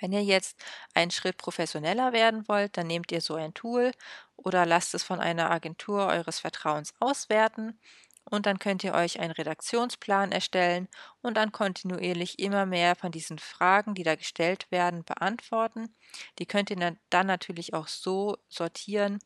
Wenn 0.00 0.12
ihr 0.12 0.24
jetzt 0.24 0.60
einen 0.94 1.10
Schritt 1.10 1.36
professioneller 1.38 2.12
werden 2.12 2.48
wollt, 2.48 2.76
dann 2.76 2.88
nehmt 2.88 3.12
ihr 3.12 3.20
so 3.20 3.34
ein 3.34 3.54
Tool 3.54 3.92
oder 4.36 4.66
lasst 4.66 4.94
es 4.94 5.04
von 5.04 5.20
einer 5.20 5.50
Agentur 5.50 6.06
eures 6.06 6.40
Vertrauens 6.40 6.94
auswerten 6.98 7.78
und 8.24 8.46
dann 8.46 8.58
könnt 8.58 8.84
ihr 8.84 8.94
euch 8.94 9.20
einen 9.20 9.32
Redaktionsplan 9.32 10.32
erstellen 10.32 10.88
und 11.22 11.36
dann 11.36 11.52
kontinuierlich 11.52 12.38
immer 12.38 12.66
mehr 12.66 12.96
von 12.96 13.10
diesen 13.12 13.38
Fragen, 13.38 13.94
die 13.94 14.04
da 14.04 14.14
gestellt 14.14 14.70
werden, 14.70 15.04
beantworten. 15.04 15.94
Die 16.38 16.46
könnt 16.46 16.70
ihr 16.70 16.96
dann 17.10 17.26
natürlich 17.26 17.74
auch 17.74 17.88
so 17.88 18.38
sortieren, 18.48 19.18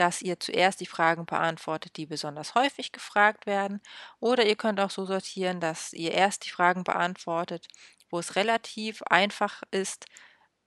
dass 0.00 0.22
ihr 0.22 0.40
zuerst 0.40 0.80
die 0.80 0.86
Fragen 0.86 1.26
beantwortet, 1.26 1.96
die 1.96 2.06
besonders 2.06 2.54
häufig 2.54 2.92
gefragt 2.92 3.46
werden, 3.46 3.80
oder 4.20 4.46
ihr 4.46 4.56
könnt 4.56 4.80
auch 4.80 4.90
so 4.90 5.06
sortieren, 5.06 5.60
dass 5.60 5.92
ihr 5.92 6.12
erst 6.12 6.46
die 6.46 6.50
Fragen 6.50 6.84
beantwortet, 6.84 7.68
wo 8.10 8.18
es 8.18 8.36
relativ 8.36 9.02
einfach 9.02 9.62
ist, 9.70 10.06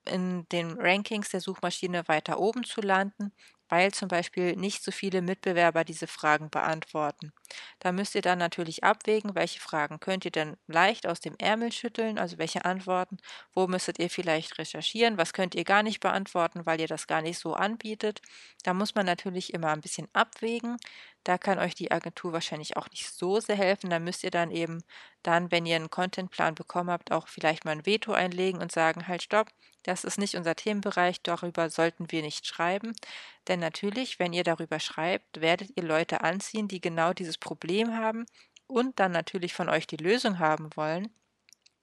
in 0.05 0.47
den 0.49 0.79
Rankings 0.79 1.29
der 1.29 1.41
Suchmaschine 1.41 2.07
weiter 2.07 2.39
oben 2.39 2.63
zu 2.63 2.81
landen 2.81 3.33
weil 3.73 3.91
zum 3.91 4.07
Beispiel 4.07 4.55
nicht 4.55 4.83
so 4.83 4.91
viele 4.91 5.23
Mitbewerber 5.23 5.83
diese 5.83 6.05
Fragen 6.05 6.51
beantworten. 6.51 7.33
Da 7.79 7.91
müsst 7.91 8.15
ihr 8.15 8.21
dann 8.21 8.39
natürlich 8.39 8.83
abwägen, 8.83 9.35
welche 9.35 9.59
Fragen 9.59 9.99
könnt 9.99 10.25
ihr 10.25 10.31
denn 10.31 10.57
leicht 10.67 11.07
aus 11.07 11.19
dem 11.19 11.35
Ärmel 11.37 11.71
schütteln, 11.71 12.17
also 12.17 12.37
welche 12.37 12.65
Antworten, 12.65 13.17
wo 13.53 13.67
müsstet 13.67 13.99
ihr 13.99 14.09
vielleicht 14.09 14.57
recherchieren, 14.57 15.17
was 15.17 15.33
könnt 15.33 15.55
ihr 15.55 15.63
gar 15.63 15.83
nicht 15.83 15.99
beantworten, 15.99 16.65
weil 16.65 16.81
ihr 16.81 16.87
das 16.87 17.07
gar 17.07 17.21
nicht 17.21 17.39
so 17.39 17.53
anbietet. 17.53 18.21
Da 18.63 18.73
muss 18.73 18.95
man 18.95 19.05
natürlich 19.05 19.53
immer 19.53 19.69
ein 19.69 19.81
bisschen 19.81 20.07
abwägen. 20.13 20.77
Da 21.23 21.37
kann 21.37 21.59
euch 21.59 21.73
die 21.75 21.91
Agentur 21.91 22.33
wahrscheinlich 22.33 22.75
auch 22.75 22.89
nicht 22.89 23.09
so 23.09 23.39
sehr 23.39 23.55
helfen. 23.55 23.89
Da 23.89 23.99
müsst 23.99 24.23
ihr 24.23 24.31
dann 24.31 24.51
eben 24.51 24.83
dann, 25.23 25.51
wenn 25.51 25.65
ihr 25.65 25.77
einen 25.77 25.89
Contentplan 25.89 26.55
bekommen 26.55 26.89
habt, 26.89 27.11
auch 27.11 27.27
vielleicht 27.27 27.65
mal 27.65 27.71
ein 27.71 27.85
Veto 27.85 28.11
einlegen 28.13 28.61
und 28.61 28.71
sagen, 28.71 29.07
halt 29.07 29.23
stopp, 29.23 29.49
das 29.83 30.03
ist 30.05 30.17
nicht 30.17 30.35
unser 30.35 30.55
Themenbereich, 30.55 31.21
darüber 31.21 31.69
sollten 31.69 32.11
wir 32.11 32.21
nicht 32.21 32.47
schreiben. 32.47 32.93
Denn 33.47 33.59
natürlich, 33.59 34.19
wenn 34.19 34.33
ihr 34.33 34.43
darüber 34.43 34.79
schreibt, 34.79 35.41
werdet 35.41 35.71
ihr 35.75 35.83
Leute 35.83 36.21
anziehen, 36.21 36.67
die 36.69 36.79
genau 36.81 37.13
dieses 37.13 37.37
Problem 37.43 37.95
haben 37.95 38.25
und 38.67 38.99
dann 38.99 39.11
natürlich 39.11 39.53
von 39.53 39.69
euch 39.69 39.87
die 39.87 39.97
Lösung 39.97 40.39
haben 40.39 40.69
wollen. 40.75 41.13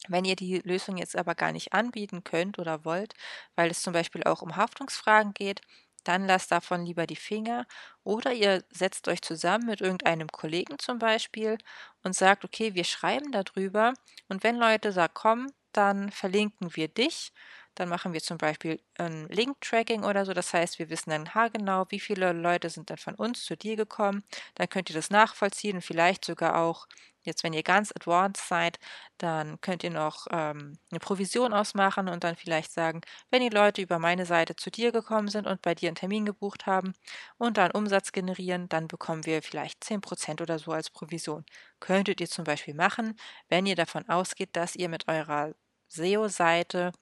Wenn 0.09 0.25
ihr 0.25 0.37
die 0.37 0.59
Lösung 0.61 0.97
jetzt 0.99 1.17
aber 1.17 1.35
gar 1.35 1.53
nicht 1.53 1.73
anbieten 1.73 2.25
könnt 2.25 2.59
oder 2.59 2.85
wollt, 2.85 3.15
weil 3.57 3.71
es 3.71 3.83
zum 3.83 3.93
Beispiel 3.93 4.25
auch 4.25 4.43
um 4.43 4.57
Haftungsfragen 4.57 5.35
geht, 5.35 5.61
dann 6.05 6.27
lasst 6.27 6.51
davon 6.53 6.85
lieber 6.87 7.07
die 7.07 7.17
Finger. 7.17 7.67
Oder 8.05 8.33
ihr 8.33 8.65
setzt 8.71 9.09
euch 9.09 9.23
zusammen 9.23 9.67
mit 9.67 9.81
irgendeinem 9.83 10.29
Kollegen 10.29 10.79
zum 10.79 10.99
Beispiel 10.99 11.59
und 12.03 12.15
sagt, 12.17 12.45
okay, 12.45 12.75
wir 12.75 12.85
schreiben 12.85 13.33
darüber. 13.33 13.93
Und 14.29 14.43
wenn 14.45 14.57
Leute 14.57 14.93
sagen, 14.93 15.13
komm, 15.15 15.47
dann 15.73 16.11
verlinken 16.11 16.75
wir 16.77 16.89
dich 16.89 17.33
dann 17.81 17.89
machen 17.89 18.13
wir 18.13 18.21
zum 18.21 18.37
Beispiel 18.37 18.79
ein 18.99 19.27
Link-Tracking 19.29 20.05
oder 20.05 20.27
so. 20.27 20.35
Das 20.35 20.53
heißt, 20.53 20.79
wir 20.79 20.91
wissen 20.91 21.11
dann 21.11 21.35
haargenau, 21.35 21.87
wie 21.89 21.99
viele 22.01 22.33
Leute 22.33 22.69
sind 22.69 22.91
dann 22.91 22.99
von 22.99 23.15
uns 23.15 23.45
zu 23.45 23.57
dir 23.57 23.75
gekommen. 23.77 24.23
Dann 24.55 24.69
könnt 24.69 24.91
ihr 24.91 24.95
das 24.95 25.09
nachvollziehen 25.09 25.77
und 25.77 25.83
vielleicht 25.83 26.27
sogar 26.27 26.59
auch, 26.59 26.87
jetzt 27.23 27.43
wenn 27.43 27.55
ihr 27.55 27.63
ganz 27.63 27.91
advanced 27.97 28.47
seid, 28.47 28.79
dann 29.17 29.61
könnt 29.63 29.83
ihr 29.83 29.91
noch 29.91 30.27
ähm, 30.31 30.79
eine 30.91 31.01
Provision 31.01 31.55
ausmachen 31.55 32.09
und 32.11 32.23
dann 32.23 32.37
vielleicht 32.37 32.71
sagen, 32.73 33.01
wenn 33.31 33.41
die 33.41 33.49
Leute 33.49 33.81
über 33.81 33.99
meine 33.99 34.27
Seite 34.27 34.57
zu 34.57 34.71
dir 34.71 34.93
gekommen 34.93 35.29
sind 35.29 35.47
und 35.47 35.63
bei 35.63 35.75
dir 35.75 35.89
einen 35.89 35.97
Termin 35.97 36.27
gebucht 36.27 36.67
haben 36.67 36.93
und 37.39 37.57
dann 37.57 37.71
Umsatz 37.71 38.13
generieren, 38.13 38.69
dann 38.69 38.89
bekommen 38.89 39.25
wir 39.25 39.43
vielleicht 39.43 39.83
10% 39.83 40.43
oder 40.43 40.59
so 40.59 40.73
als 40.73 40.91
Provision. 40.91 41.47
Könntet 41.81 42.21
ihr 42.21 42.29
zum 42.29 42.45
Beispiel 42.45 42.75
machen, 42.75 43.19
wenn 43.49 43.65
ihr 43.65 43.77
davon 43.77 44.07
ausgeht, 44.11 44.51
dass 44.53 44.77
ihr 44.77 44.91
mit 44.91 45.09
eurer 45.09 45.55
SEO-Seite 45.89 46.93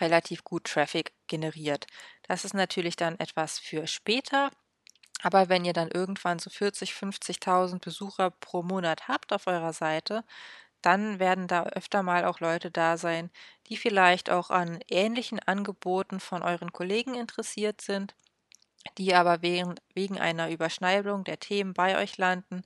relativ 0.00 0.44
gut 0.44 0.64
Traffic 0.64 1.12
generiert. 1.26 1.86
Das 2.28 2.44
ist 2.44 2.54
natürlich 2.54 2.96
dann 2.96 3.18
etwas 3.18 3.58
für 3.58 3.86
später. 3.86 4.50
Aber 5.22 5.48
wenn 5.48 5.64
ihr 5.64 5.72
dann 5.72 5.90
irgendwann 5.90 6.38
so 6.38 6.50
40, 6.50 6.92
50.000 6.92 7.80
Besucher 7.80 8.30
pro 8.30 8.62
Monat 8.62 9.08
habt 9.08 9.32
auf 9.32 9.46
eurer 9.46 9.72
Seite, 9.72 10.24
dann 10.82 11.18
werden 11.18 11.46
da 11.46 11.64
öfter 11.64 12.02
mal 12.02 12.24
auch 12.24 12.40
Leute 12.40 12.70
da 12.70 12.96
sein, 12.96 13.30
die 13.68 13.76
vielleicht 13.76 14.30
auch 14.30 14.50
an 14.50 14.80
ähnlichen 14.88 15.38
Angeboten 15.40 16.20
von 16.20 16.42
euren 16.42 16.72
Kollegen 16.72 17.14
interessiert 17.14 17.80
sind, 17.82 18.14
die 18.98 19.14
aber 19.14 19.42
wegen, 19.42 19.74
wegen 19.94 20.18
einer 20.18 20.50
Überschneidung 20.50 21.24
der 21.24 21.38
Themen 21.38 21.74
bei 21.74 21.98
euch 21.98 22.16
landen. 22.16 22.62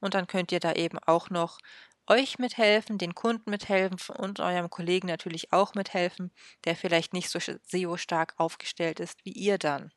Und 0.00 0.14
dann 0.14 0.26
könnt 0.28 0.52
ihr 0.52 0.60
da 0.60 0.72
eben 0.74 0.98
auch 1.00 1.30
noch 1.30 1.58
euch 2.08 2.38
mithelfen, 2.38 2.98
den 2.98 3.14
Kunden 3.14 3.50
mithelfen 3.50 3.98
und 4.16 4.40
eurem 4.40 4.70
Kollegen 4.70 5.08
natürlich 5.08 5.52
auch 5.52 5.74
mithelfen, 5.74 6.32
der 6.64 6.76
vielleicht 6.76 7.12
nicht 7.12 7.30
so 7.30 7.38
SEO-stark 7.40 8.34
aufgestellt 8.38 9.00
ist 9.00 9.24
wie 9.24 9.32
ihr 9.32 9.58
dann. 9.58 9.92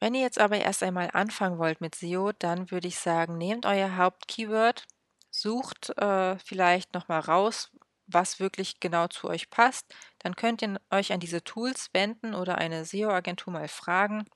Wenn 0.00 0.14
ihr 0.14 0.20
jetzt 0.22 0.38
aber 0.38 0.58
erst 0.58 0.82
einmal 0.82 1.10
anfangen 1.12 1.58
wollt 1.58 1.80
mit 1.80 1.94
SEO, 1.94 2.32
dann 2.32 2.70
würde 2.70 2.88
ich 2.88 2.98
sagen, 2.98 3.38
nehmt 3.38 3.64
euer 3.66 3.96
Hauptkeyword, 3.96 4.84
sucht 5.30 5.90
äh, 5.98 6.38
vielleicht 6.38 6.94
nochmal 6.94 7.20
raus, 7.20 7.70
was 8.06 8.38
wirklich 8.38 8.78
genau 8.80 9.08
zu 9.08 9.28
euch 9.28 9.50
passt. 9.50 9.94
Dann 10.18 10.36
könnt 10.36 10.62
ihr 10.62 10.80
euch 10.90 11.12
an 11.12 11.20
diese 11.20 11.42
Tools 11.44 11.88
wenden 11.92 12.34
oder 12.34 12.58
eine 12.58 12.84
SEO-Agentur 12.84 13.52
mal 13.52 13.68
fragen 13.68 14.26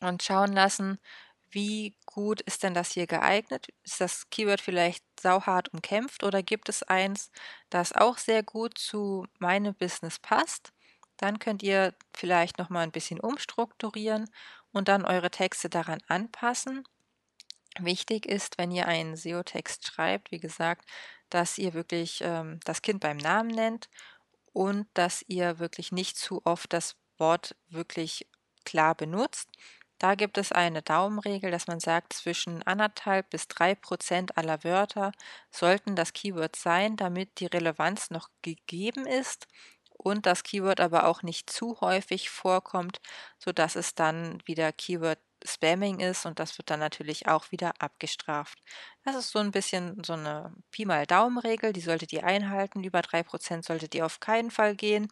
und 0.00 0.22
schauen 0.22 0.52
lassen, 0.52 0.98
wie 1.50 1.96
gut 2.06 2.40
ist 2.42 2.62
denn 2.62 2.74
das 2.74 2.92
hier 2.92 3.06
geeignet? 3.06 3.68
Ist 3.82 4.00
das 4.00 4.28
Keyword 4.30 4.60
vielleicht 4.60 5.04
sauhart 5.20 5.72
umkämpft 5.72 6.22
oder 6.22 6.42
gibt 6.42 6.68
es 6.68 6.82
eins, 6.82 7.30
das 7.70 7.92
auch 7.92 8.18
sehr 8.18 8.42
gut 8.42 8.78
zu 8.78 9.26
meinem 9.38 9.74
Business 9.74 10.18
passt? 10.18 10.72
Dann 11.16 11.38
könnt 11.38 11.62
ihr 11.62 11.94
vielleicht 12.14 12.58
noch 12.58 12.70
mal 12.70 12.80
ein 12.80 12.92
bisschen 12.92 13.20
umstrukturieren 13.20 14.30
und 14.72 14.88
dann 14.88 15.04
eure 15.04 15.30
Texte 15.30 15.68
daran 15.68 16.00
anpassen. 16.08 16.84
Wichtig 17.78 18.26
ist, 18.26 18.58
wenn 18.58 18.70
ihr 18.70 18.86
einen 18.86 19.16
SEO-Text 19.16 19.86
schreibt, 19.86 20.30
wie 20.30 20.40
gesagt, 20.40 20.88
dass 21.28 21.58
ihr 21.58 21.74
wirklich 21.74 22.20
ähm, 22.24 22.58
das 22.64 22.82
Kind 22.82 23.00
beim 23.00 23.16
Namen 23.16 23.50
nennt 23.50 23.88
und 24.52 24.88
dass 24.94 25.24
ihr 25.28 25.58
wirklich 25.58 25.92
nicht 25.92 26.16
zu 26.16 26.44
oft 26.44 26.72
das 26.72 26.96
Wort 27.18 27.54
wirklich 27.68 28.26
klar 28.64 28.94
benutzt. 28.94 29.48
Da 30.00 30.14
gibt 30.16 30.36
es 30.38 30.50
eine 30.50 30.82
Daumenregel, 30.82 31.50
dass 31.52 31.66
man 31.68 31.78
sagt, 31.78 32.14
zwischen 32.14 32.62
anderthalb 32.64 33.30
bis 33.30 33.46
drei 33.48 33.74
Prozent 33.76 34.36
aller 34.36 34.64
Wörter 34.64 35.12
sollten 35.52 35.94
das 35.94 36.12
Keyword 36.12 36.56
sein, 36.56 36.96
damit 36.96 37.38
die 37.38 37.46
Relevanz 37.46 38.10
noch 38.10 38.30
gegeben 38.42 39.06
ist 39.06 39.46
und 39.92 40.26
das 40.26 40.42
Keyword 40.42 40.80
aber 40.80 41.06
auch 41.06 41.22
nicht 41.22 41.50
zu 41.50 41.80
häufig 41.82 42.30
vorkommt, 42.30 43.00
sodass 43.38 43.76
es 43.76 43.94
dann 43.94 44.40
wieder 44.46 44.72
Keyword 44.72 45.20
Spamming 45.44 46.00
ist 46.00 46.26
und 46.26 46.38
das 46.38 46.58
wird 46.58 46.70
dann 46.70 46.80
natürlich 46.80 47.28
auch 47.28 47.50
wieder 47.52 47.72
abgestraft. 47.80 48.58
Das 49.04 49.16
ist 49.16 49.30
so 49.30 49.38
ein 49.38 49.50
bisschen 49.50 50.02
so 50.04 50.12
eine 50.14 50.54
Pi 50.70 50.84
mal 50.84 51.06
Daumen-Regel, 51.06 51.72
die 51.72 51.80
solltet 51.80 52.12
ihr 52.12 52.24
einhalten. 52.24 52.84
Über 52.84 53.00
3% 53.02 53.64
solltet 53.64 53.94
ihr 53.94 54.04
auf 54.06 54.20
keinen 54.20 54.50
Fall 54.50 54.76
gehen. 54.76 55.08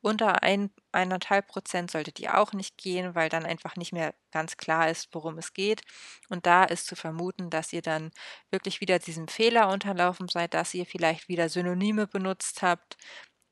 Unter 0.00 0.42
1,5% 0.42 1.90
solltet 1.90 2.18
ihr 2.20 2.38
auch 2.38 2.52
nicht 2.52 2.78
gehen, 2.78 3.14
weil 3.14 3.28
dann 3.28 3.44
einfach 3.44 3.76
nicht 3.76 3.92
mehr 3.92 4.14
ganz 4.32 4.56
klar 4.56 4.88
ist, 4.90 5.08
worum 5.12 5.38
es 5.38 5.52
geht. 5.52 5.82
Und 6.28 6.46
da 6.46 6.64
ist 6.64 6.86
zu 6.86 6.96
vermuten, 6.96 7.50
dass 7.50 7.72
ihr 7.72 7.82
dann 7.82 8.10
wirklich 8.50 8.80
wieder 8.80 8.98
diesem 8.98 9.28
Fehler 9.28 9.68
unterlaufen 9.68 10.28
seid, 10.28 10.54
dass 10.54 10.74
ihr 10.74 10.86
vielleicht 10.86 11.28
wieder 11.28 11.48
Synonyme 11.48 12.06
benutzt 12.06 12.62
habt, 12.62 12.96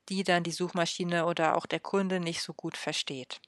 die 0.09 0.23
dann 0.23 0.43
die 0.43 0.51
Suchmaschine 0.51 1.25
oder 1.27 1.55
auch 1.57 1.65
der 1.67 1.79
Kunde 1.79 2.19
nicht 2.19 2.41
so 2.41 2.53
gut 2.53 2.77
versteht. 2.77 3.41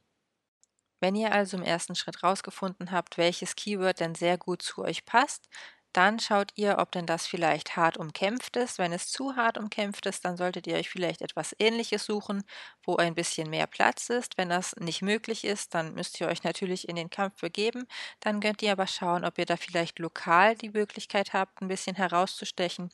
Wenn 0.99 1.15
ihr 1.15 1.31
also 1.31 1.57
im 1.57 1.63
ersten 1.63 1.95
Schritt 1.95 2.23
rausgefunden 2.23 2.91
habt, 2.91 3.17
welches 3.17 3.55
Keyword 3.55 3.99
denn 3.99 4.15
sehr 4.15 4.37
gut 4.37 4.61
zu 4.61 4.83
euch 4.83 5.05
passt, 5.05 5.47
Dann 5.93 6.19
schaut 6.19 6.51
ihr, 6.55 6.77
ob 6.79 6.91
denn 6.91 7.07
das 7.07 7.25
vielleicht 7.27 7.75
hart 7.75 7.97
umkämpft 7.97 8.55
ist. 8.57 8.77
Wenn 8.77 8.93
es 8.93 9.07
zu 9.11 9.35
hart 9.35 9.57
umkämpft 9.57 10.05
ist, 10.05 10.25
dann 10.25 10.37
solltet 10.37 10.67
ihr 10.67 10.75
euch 10.75 10.89
vielleicht 10.89 11.21
etwas 11.23 11.55
Ähnliches 11.59 12.05
suchen, 12.05 12.43
wo 12.87 12.95
ein 12.97 13.15
bisschen 13.15 13.49
mehr 13.49 13.67
Platz 13.67 14.09
ist. 14.09 14.37
Wenn 14.37 14.49
das 14.49 14.75
nicht 14.77 15.01
möglich 15.03 15.43
ist, 15.45 15.75
dann 15.75 15.93
müsst 15.93 16.19
ihr 16.21 16.27
euch 16.27 16.43
natürlich 16.43 16.89
in 16.89 16.95
den 16.95 17.09
Kampf 17.11 17.41
begeben. 17.41 17.85
Dann 18.21 18.39
könnt 18.39 18.61
ihr 18.63 18.71
aber 18.71 18.87
schauen, 18.87 19.25
ob 19.25 19.37
ihr 19.37 19.45
da 19.45 19.57
vielleicht 19.57 19.99
lokal 19.99 20.55
die 20.55 20.69
Möglichkeit 20.71 21.33
habt, 21.33 21.61
ein 21.61 21.67
bisschen 21.67 21.95
herauszustechen. 21.95 22.89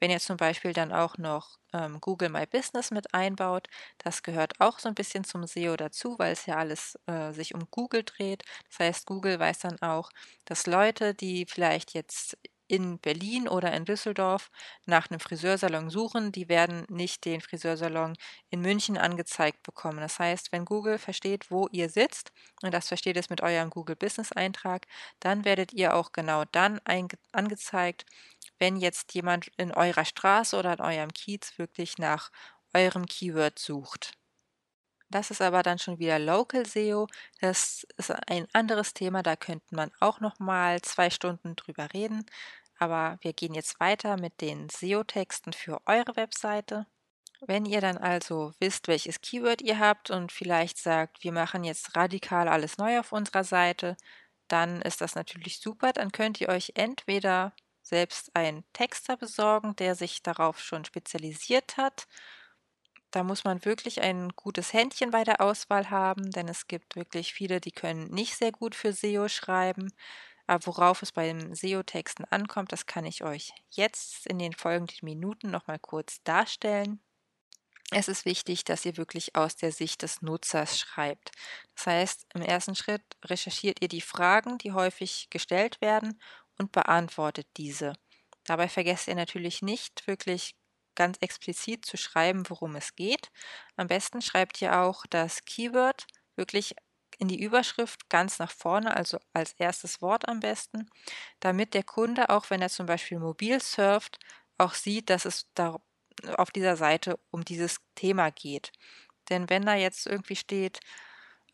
Wenn 0.00 0.10
ihr 0.10 0.20
zum 0.20 0.36
Beispiel 0.36 0.72
dann 0.72 0.92
auch 0.92 1.18
noch 1.18 1.58
ähm, 1.72 2.00
Google 2.00 2.28
My 2.28 2.46
Business 2.46 2.90
mit 2.90 3.14
einbaut, 3.14 3.68
das 3.98 4.22
gehört 4.22 4.60
auch 4.60 4.78
so 4.78 4.88
ein 4.88 4.94
bisschen 4.94 5.24
zum 5.24 5.46
SEO 5.46 5.76
dazu, 5.76 6.18
weil 6.18 6.32
es 6.32 6.46
ja 6.46 6.56
alles 6.56 6.98
äh, 7.06 7.32
sich 7.32 7.54
um 7.54 7.68
Google 7.70 8.04
dreht. 8.04 8.44
Das 8.70 8.78
heißt, 8.80 9.06
Google 9.06 9.38
weiß 9.38 9.60
dann 9.60 9.80
auch, 9.82 10.10
dass 10.44 10.66
Leute, 10.66 11.14
die 11.14 11.46
vielleicht 11.46 11.94
jetzt 11.94 12.36
in 12.72 12.98
Berlin 12.98 13.48
oder 13.48 13.70
in 13.74 13.84
Düsseldorf 13.84 14.50
nach 14.86 15.10
einem 15.10 15.20
Friseursalon 15.20 15.90
suchen, 15.90 16.32
die 16.32 16.48
werden 16.48 16.86
nicht 16.88 17.26
den 17.26 17.42
Friseursalon 17.42 18.16
in 18.48 18.62
München 18.62 18.96
angezeigt 18.96 19.62
bekommen. 19.62 20.00
Das 20.00 20.18
heißt, 20.18 20.52
wenn 20.52 20.64
Google 20.64 20.96
versteht, 20.96 21.50
wo 21.50 21.68
ihr 21.70 21.90
sitzt, 21.90 22.32
und 22.62 22.72
das 22.72 22.88
versteht 22.88 23.18
es 23.18 23.28
mit 23.28 23.42
eurem 23.42 23.68
Google 23.68 23.96
Business 23.96 24.32
Eintrag, 24.32 24.86
dann 25.20 25.44
werdet 25.44 25.74
ihr 25.74 25.94
auch 25.94 26.12
genau 26.12 26.44
dann 26.50 26.80
angezeigt, 27.32 28.06
wenn 28.58 28.76
jetzt 28.76 29.12
jemand 29.12 29.48
in 29.58 29.72
eurer 29.72 30.06
Straße 30.06 30.56
oder 30.56 30.72
in 30.72 30.80
eurem 30.80 31.12
Kiez 31.12 31.58
wirklich 31.58 31.98
nach 31.98 32.30
eurem 32.72 33.04
Keyword 33.04 33.58
sucht. 33.58 34.14
Das 35.12 35.30
ist 35.30 35.42
aber 35.42 35.62
dann 35.62 35.78
schon 35.78 35.98
wieder 35.98 36.18
Local 36.18 36.64
SEO. 36.64 37.06
Das 37.38 37.86
ist 37.98 38.10
ein 38.28 38.46
anderes 38.54 38.94
Thema, 38.94 39.22
da 39.22 39.36
könnte 39.36 39.74
man 39.74 39.90
auch 40.00 40.20
noch 40.20 40.38
mal 40.38 40.80
zwei 40.80 41.10
Stunden 41.10 41.54
drüber 41.54 41.92
reden. 41.92 42.24
Aber 42.82 43.16
wir 43.20 43.32
gehen 43.32 43.54
jetzt 43.54 43.78
weiter 43.78 44.16
mit 44.16 44.40
den 44.40 44.68
SEO-Texten 44.68 45.52
für 45.52 45.80
eure 45.86 46.16
Webseite. 46.16 46.84
Wenn 47.40 47.64
ihr 47.64 47.80
dann 47.80 47.96
also 47.96 48.54
wisst, 48.58 48.88
welches 48.88 49.20
Keyword 49.20 49.62
ihr 49.62 49.78
habt 49.78 50.10
und 50.10 50.32
vielleicht 50.32 50.78
sagt, 50.78 51.22
wir 51.22 51.30
machen 51.30 51.62
jetzt 51.62 51.94
radikal 51.94 52.48
alles 52.48 52.78
neu 52.78 52.98
auf 52.98 53.12
unserer 53.12 53.44
Seite, 53.44 53.96
dann 54.48 54.82
ist 54.82 55.00
das 55.00 55.14
natürlich 55.14 55.60
super. 55.60 55.92
Dann 55.92 56.10
könnt 56.10 56.40
ihr 56.40 56.48
euch 56.48 56.72
entweder 56.74 57.54
selbst 57.82 58.34
einen 58.34 58.64
Texter 58.72 59.16
besorgen, 59.16 59.76
der 59.76 59.94
sich 59.94 60.24
darauf 60.24 60.58
schon 60.58 60.84
spezialisiert 60.84 61.76
hat. 61.76 62.08
Da 63.12 63.22
muss 63.22 63.44
man 63.44 63.64
wirklich 63.64 64.00
ein 64.02 64.30
gutes 64.30 64.72
Händchen 64.72 65.12
bei 65.12 65.22
der 65.22 65.40
Auswahl 65.40 65.90
haben, 65.90 66.32
denn 66.32 66.48
es 66.48 66.66
gibt 66.66 66.96
wirklich 66.96 67.32
viele, 67.32 67.60
die 67.60 67.70
können 67.70 68.08
nicht 68.10 68.36
sehr 68.36 68.50
gut 68.50 68.74
für 68.74 68.92
SEO 68.92 69.28
schreiben. 69.28 69.92
Aber 70.46 70.66
worauf 70.66 71.02
es 71.02 71.12
beim 71.12 71.54
SEO-Texten 71.54 72.24
ankommt, 72.26 72.72
das 72.72 72.86
kann 72.86 73.04
ich 73.04 73.22
euch 73.24 73.52
jetzt 73.70 74.26
in 74.26 74.38
den 74.38 74.52
folgenden 74.52 74.98
Minuten 75.02 75.50
nochmal 75.50 75.78
kurz 75.78 76.22
darstellen. 76.24 77.00
Es 77.94 78.08
ist 78.08 78.24
wichtig, 78.24 78.64
dass 78.64 78.86
ihr 78.86 78.96
wirklich 78.96 79.36
aus 79.36 79.56
der 79.56 79.70
Sicht 79.70 80.02
des 80.02 80.22
Nutzers 80.22 80.78
schreibt. 80.78 81.30
Das 81.76 81.86
heißt, 81.86 82.26
im 82.34 82.40
ersten 82.42 82.74
Schritt 82.74 83.02
recherchiert 83.24 83.82
ihr 83.82 83.88
die 83.88 84.00
Fragen, 84.00 84.56
die 84.58 84.72
häufig 84.72 85.28
gestellt 85.30 85.80
werden 85.82 86.18
und 86.58 86.72
beantwortet 86.72 87.46
diese. 87.58 87.92
Dabei 88.44 88.68
vergesst 88.68 89.08
ihr 89.08 89.14
natürlich 89.14 89.60
nicht, 89.60 90.06
wirklich 90.06 90.56
ganz 90.94 91.18
explizit 91.20 91.84
zu 91.84 91.96
schreiben, 91.96 92.48
worum 92.48 92.76
es 92.76 92.94
geht. 92.96 93.30
Am 93.76 93.88
besten 93.88 94.22
schreibt 94.22 94.60
ihr 94.62 94.78
auch 94.80 95.04
das 95.08 95.44
Keyword 95.44 96.06
wirklich 96.36 96.74
in 97.22 97.28
die 97.28 97.40
Überschrift 97.40 98.10
ganz 98.10 98.40
nach 98.40 98.50
vorne, 98.50 98.96
also 98.96 99.16
als 99.32 99.52
erstes 99.52 100.02
Wort 100.02 100.28
am 100.28 100.40
besten, 100.40 100.90
damit 101.38 101.72
der 101.72 101.84
Kunde, 101.84 102.30
auch 102.30 102.50
wenn 102.50 102.60
er 102.60 102.68
zum 102.68 102.86
Beispiel 102.86 103.20
mobil 103.20 103.60
surft, 103.62 104.18
auch 104.58 104.74
sieht, 104.74 105.08
dass 105.08 105.24
es 105.24 105.46
da 105.54 105.78
auf 106.36 106.50
dieser 106.50 106.76
Seite 106.76 107.20
um 107.30 107.44
dieses 107.44 107.78
Thema 107.94 108.30
geht. 108.32 108.72
Denn 109.30 109.48
wenn 109.48 109.64
da 109.64 109.76
jetzt 109.76 110.08
irgendwie 110.08 110.34
steht, 110.34 110.80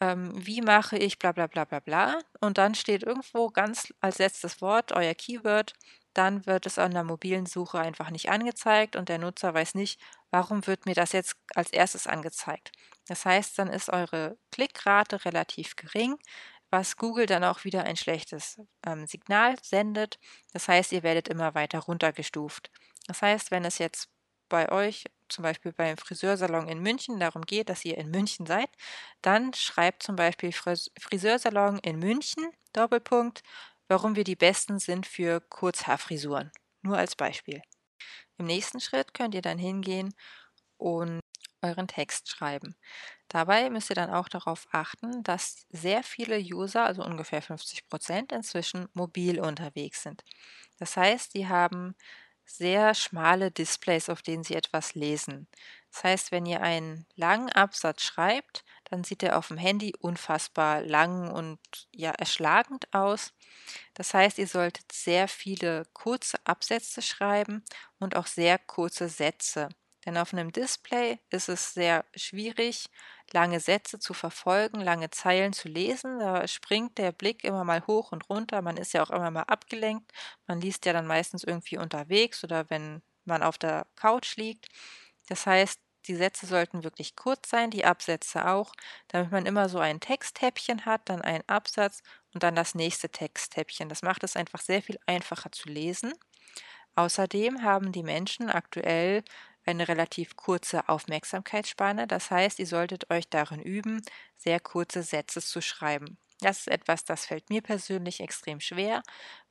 ähm, 0.01 0.33
wie 0.35 0.63
mache 0.63 0.97
ich 0.97 1.19
bla 1.19 1.33
bla 1.33 1.47
bla 1.49 1.65
bla 1.67 1.81
bla 1.81 2.19
und 2.41 2.57
dann 2.59 2.75
steht 2.75 3.03
irgendwo 3.03 3.49
ganz 3.51 3.93
als 4.01 4.19
letztes 4.19 4.63
Wort 4.63 4.93
euer 4.93 5.15
Keyword, 5.15 5.75
dann 6.15 6.47
wird 6.47 6.65
es 6.67 6.79
an 6.79 6.93
der 6.93 7.05
mobilen 7.05 7.45
Suche 7.47 7.79
einfach 7.81 8.11
nicht 8.11 8.31
angezeigt 8.31 8.97
und 8.97 9.11
der 9.11 9.19
Nutzer 9.19 9.53
weiß 9.55 9.75
nicht, 9.75 10.01
warum 10.31 10.67
wird 10.67 10.87
mir 10.87 10.95
das 10.95 11.13
jetzt 11.13 11.37
als 11.55 11.71
erstes 11.73 12.07
angezeigt. 12.07 12.73
Das 13.09 13.25
heißt, 13.25 13.59
dann 13.59 13.69
ist 13.69 13.91
eure 13.91 14.39
Klickrate 14.53 15.25
relativ 15.25 15.77
gering, 15.77 16.17
was 16.71 16.97
Google 16.97 17.27
dann 17.27 17.43
auch 17.43 17.65
wieder 17.65 17.85
ein 17.85 17.97
schlechtes 17.97 18.61
ähm, 18.87 19.07
Signal 19.07 19.57
sendet. 19.63 20.19
Das 20.53 20.69
heißt, 20.69 20.93
ihr 20.93 21.03
werdet 21.03 21.29
immer 21.29 21.55
weiter 21.55 21.81
runtergestuft. 21.81 22.71
Das 23.07 23.23
heißt, 23.23 23.51
wenn 23.51 23.65
es 23.65 23.79
jetzt 23.79 24.11
bei 24.51 24.71
euch, 24.71 25.05
zum 25.29 25.43
Beispiel 25.43 25.73
beim 25.73 25.97
Friseursalon 25.97 26.69
in 26.69 26.81
München, 26.81 27.19
darum 27.19 27.43
geht, 27.43 27.71
dass 27.71 27.85
ihr 27.85 27.97
in 27.97 28.11
München 28.11 28.47
seid, 28.47 28.69
dann 29.23 29.53
schreibt 29.55 30.03
zum 30.03 30.17
Beispiel 30.17 30.53
Friseursalon 30.53 31.79
in 31.79 31.99
München, 31.99 32.51
Doppelpunkt, 32.75 33.43
warum 33.89 34.17
wir 34.17 34.25
die 34.25 34.37
Besten 34.37 34.79
sind 34.79 35.07
für 35.07 35.41
Kurzhaarfrisuren. 35.41 36.51
Nur 36.83 36.99
als 36.99 37.17
Beispiel. 37.17 37.63
Im 38.37 38.47
nächsten 38.47 38.81
Schritt 38.81 39.15
könnt 39.15 39.35
ihr 39.35 39.43
dann 39.43 39.59
hingehen 39.59 40.15
und 40.77 41.21
euren 41.63 41.89
Text 41.89 42.29
schreiben. 42.31 42.77
Dabei 43.29 43.71
müsst 43.71 43.91
ihr 43.91 43.97
dann 43.97 44.11
auch 44.11 44.29
darauf 44.29 44.67
achten, 44.73 45.23
dass 45.23 45.67
sehr 45.71 46.03
viele 46.03 46.39
User, 46.39 46.85
also 46.87 47.05
ungefähr 47.05 47.43
50 47.43 47.89
Prozent, 47.89 48.33
inzwischen 48.33 48.89
mobil 48.95 49.41
unterwegs 49.41 50.03
sind. 50.03 50.25
Das 50.79 50.97
heißt, 50.97 51.35
die 51.35 51.49
haben 51.49 51.95
sehr 52.45 52.95
schmale 52.95 53.51
Displays, 53.51 54.09
auf 54.09 54.23
denen 54.23 54.43
sie 54.43 54.55
etwas 54.55 54.95
lesen. 54.95 55.49
Das 55.93 56.05
heißt, 56.05 56.33
wenn 56.33 56.47
ihr 56.47 56.63
einen 56.63 57.07
langen 57.15 57.51
Absatz 57.53 58.03
schreibt, 58.03 58.65
dann 58.85 59.05
sieht 59.05 59.23
er 59.23 59.37
auf 59.39 59.49
dem 59.49 59.59
Handy 59.59 59.93
unfassbar 60.01 60.81
lang 60.83 61.31
und 61.31 61.61
ja 61.95 62.11
erschlagend 62.13 62.93
aus. 62.95 63.35
Das 63.95 64.15
heißt, 64.15 64.39
ihr 64.39 64.47
solltet 64.49 64.93
sehr 64.93 65.29
viele 65.29 65.85
kurze 65.93 66.39
Absätze 66.47 67.03
schreiben 67.03 67.65
und 67.99 68.17
auch 68.17 68.27
sehr 68.27 68.59
kurze 68.59 69.09
Sätze. 69.09 69.69
Denn 70.09 70.17
auf 70.17 70.33
einem 70.33 70.53
Display 70.53 71.19
ist 71.29 71.51
es 71.51 71.75
sehr 71.75 72.03
schwierig, 72.17 72.89
lange 73.35 73.61
Sätze 73.61 73.99
zu 73.99 74.15
verfolgen, 74.15 74.81
lange 74.81 75.11
Zeilen 75.11 75.53
zu 75.53 75.69
lesen. 75.69 76.19
Da 76.19 76.49
springt 76.49 76.97
der 76.97 77.13
Blick 77.13 77.45
immer 77.45 77.63
mal 77.63 77.87
hoch 77.87 78.11
und 78.11 78.31
runter. 78.31 78.63
Man 78.63 78.79
ist 78.79 78.95
ja 78.95 79.03
auch 79.03 79.11
immer 79.11 79.31
mal 79.31 79.43
abgelenkt. 79.43 80.11
Man 80.47 80.63
liest 80.63 80.87
ja 80.87 80.95
dann 80.95 81.07
meistens 81.07 81.45
irgendwie 81.45 81.77
unterwegs 81.77 82.43
oder 82.43 82.71
wenn 82.71 83.03
man 83.27 83.43
auf 83.43 83.59
der 83.59 83.87
Couch 83.97 84.37
liegt. 84.37 84.69
Das 85.29 85.45
heißt, 85.45 85.79
die 86.07 86.15
Sätze 86.17 86.47
sollten 86.47 86.85
wirklich 86.85 87.15
kurz 87.15 87.51
sein, 87.51 87.71
die 87.71 87.85
Absätze 87.85 88.49
auch, 88.49 88.73
damit 89.09 89.31
man 89.31 89.45
immer 89.45 89.69
so 89.69 89.79
ein 89.79 90.01
Texthäppchen 90.01 90.87
hat, 90.87 91.03
dann 91.11 91.21
einen 91.21 91.45
Absatz 91.49 92.03
und 92.33 92.43
dann 92.43 92.55
das 92.55 92.75
nächste 92.75 93.11
Texthäppchen. 93.11 93.91
Das 93.91 94.01
macht 94.01 94.25
es 94.25 94.37
einfach 94.37 94.61
sehr 94.61 94.81
viel 94.81 94.99
einfacher 95.05 95.53
zu 95.53 95.69
lesen. 95.69 96.15
Außerdem 96.95 97.63
haben 97.63 97.93
die 97.93 98.03
Menschen 98.03 98.51
aktuell 98.51 99.23
eine 99.69 99.87
relativ 99.89 100.37
kurze 100.37 100.89
Aufmerksamkeitsspanne. 100.89 102.07
Das 102.07 102.31
heißt, 102.31 102.59
ihr 102.59 102.67
solltet 102.67 103.11
euch 103.11 103.29
darin 103.29 103.61
üben, 103.63 104.03
sehr 104.37 104.61
kurze 104.61 105.03
Sätze 105.03 105.41
zu 105.41 105.61
schreiben. 105.61 106.19
Das 106.41 106.61
ist 106.61 106.69
etwas, 106.69 107.05
das 107.05 107.27
fällt 107.27 107.51
mir 107.51 107.63
persönlich 107.63 108.21
extrem 108.21 108.61
schwer, 108.61 109.03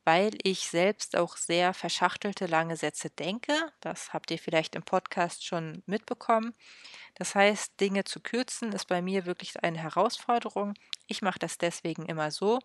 weil 0.05 0.31
ich 0.43 0.69
selbst 0.69 1.17
auch 1.17 1.35
sehr 1.35 1.73
verschachtelte 1.73 2.45
lange 2.45 2.77
Sätze 2.77 3.09
denke. 3.09 3.53
Das 3.81 4.13
habt 4.13 4.31
ihr 4.31 4.39
vielleicht 4.39 4.75
im 4.75 4.83
Podcast 4.83 5.45
schon 5.45 5.83
mitbekommen. 5.85 6.53
Das 7.15 7.35
heißt, 7.35 7.79
Dinge 7.81 8.05
zu 8.05 8.21
kürzen 8.21 8.71
ist 8.71 8.87
bei 8.87 9.01
mir 9.01 9.25
wirklich 9.25 9.61
eine 9.63 9.79
Herausforderung. 9.79 10.75
Ich 11.07 11.21
mache 11.21 11.39
das 11.39 11.57
deswegen 11.57 12.05
immer 12.05 12.31
so, 12.31 12.59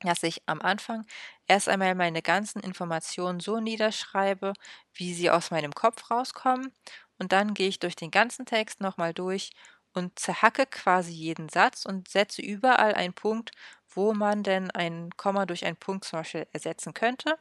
dass 0.00 0.22
ich 0.22 0.42
am 0.46 0.60
Anfang 0.62 1.06
erst 1.46 1.68
einmal 1.68 1.94
meine 1.94 2.22
ganzen 2.22 2.60
Informationen 2.60 3.40
so 3.40 3.60
niederschreibe, 3.60 4.52
wie 4.94 5.14
sie 5.14 5.30
aus 5.30 5.50
meinem 5.50 5.72
Kopf 5.74 6.10
rauskommen, 6.10 6.72
und 7.18 7.32
dann 7.32 7.54
gehe 7.54 7.68
ich 7.68 7.80
durch 7.80 7.96
den 7.96 8.10
ganzen 8.10 8.46
Text 8.46 8.80
nochmal 8.80 9.12
durch 9.14 9.50
und 9.92 10.18
zerhacke 10.18 10.66
quasi 10.66 11.12
jeden 11.12 11.48
Satz 11.48 11.84
und 11.84 12.08
setze 12.08 12.42
überall 12.42 12.94
einen 12.94 13.14
Punkt, 13.14 13.50
wo 13.88 14.12
man 14.14 14.42
denn 14.44 14.70
ein 14.70 15.10
Komma 15.16 15.46
durch 15.46 15.64
einen 15.66 15.76
Punkt 15.76 16.04
zum 16.04 16.20
Beispiel 16.20 16.46
ersetzen 16.52 16.94
könnte. 16.94 17.36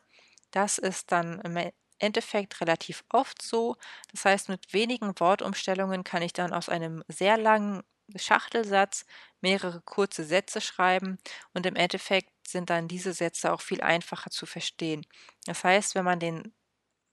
Das 0.51 0.77
ist 0.77 1.11
dann 1.11 1.39
im 1.41 1.71
Endeffekt 1.99 2.61
relativ 2.61 3.03
oft 3.09 3.41
so. 3.41 3.75
Das 4.11 4.25
heißt, 4.25 4.49
mit 4.49 4.73
wenigen 4.73 5.19
Wortumstellungen 5.19 6.03
kann 6.03 6.21
ich 6.21 6.33
dann 6.33 6.53
aus 6.53 6.69
einem 6.69 7.03
sehr 7.07 7.37
langen 7.37 7.83
Schachtelsatz 8.15 9.05
mehrere 9.41 9.81
kurze 9.81 10.23
Sätze 10.23 10.61
schreiben 10.61 11.17
und 11.53 11.65
im 11.65 11.75
Endeffekt 11.75 12.31
sind 12.49 12.69
dann 12.69 12.87
diese 12.87 13.13
Sätze 13.13 13.53
auch 13.53 13.61
viel 13.61 13.81
einfacher 13.81 14.29
zu 14.31 14.45
verstehen. 14.45 15.05
Das 15.45 15.63
heißt, 15.63 15.95
wenn 15.95 16.05
man 16.05 16.19
den, 16.19 16.53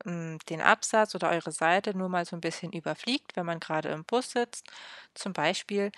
hm, 0.05 0.39
den 0.49 0.61
Absatz 0.61 1.15
oder 1.15 1.31
eure 1.31 1.53
Seite 1.53 1.97
nur 1.97 2.09
mal 2.09 2.25
so 2.27 2.37
ein 2.37 2.41
bisschen 2.41 2.73
überfliegt, 2.73 3.37
wenn 3.37 3.47
man 3.47 3.61
gerade 3.61 3.91
im 3.91 4.05
Bus 4.05 4.33
sitzt, 4.33 4.71
zum 5.15 5.33
Beispiel, 5.33 5.91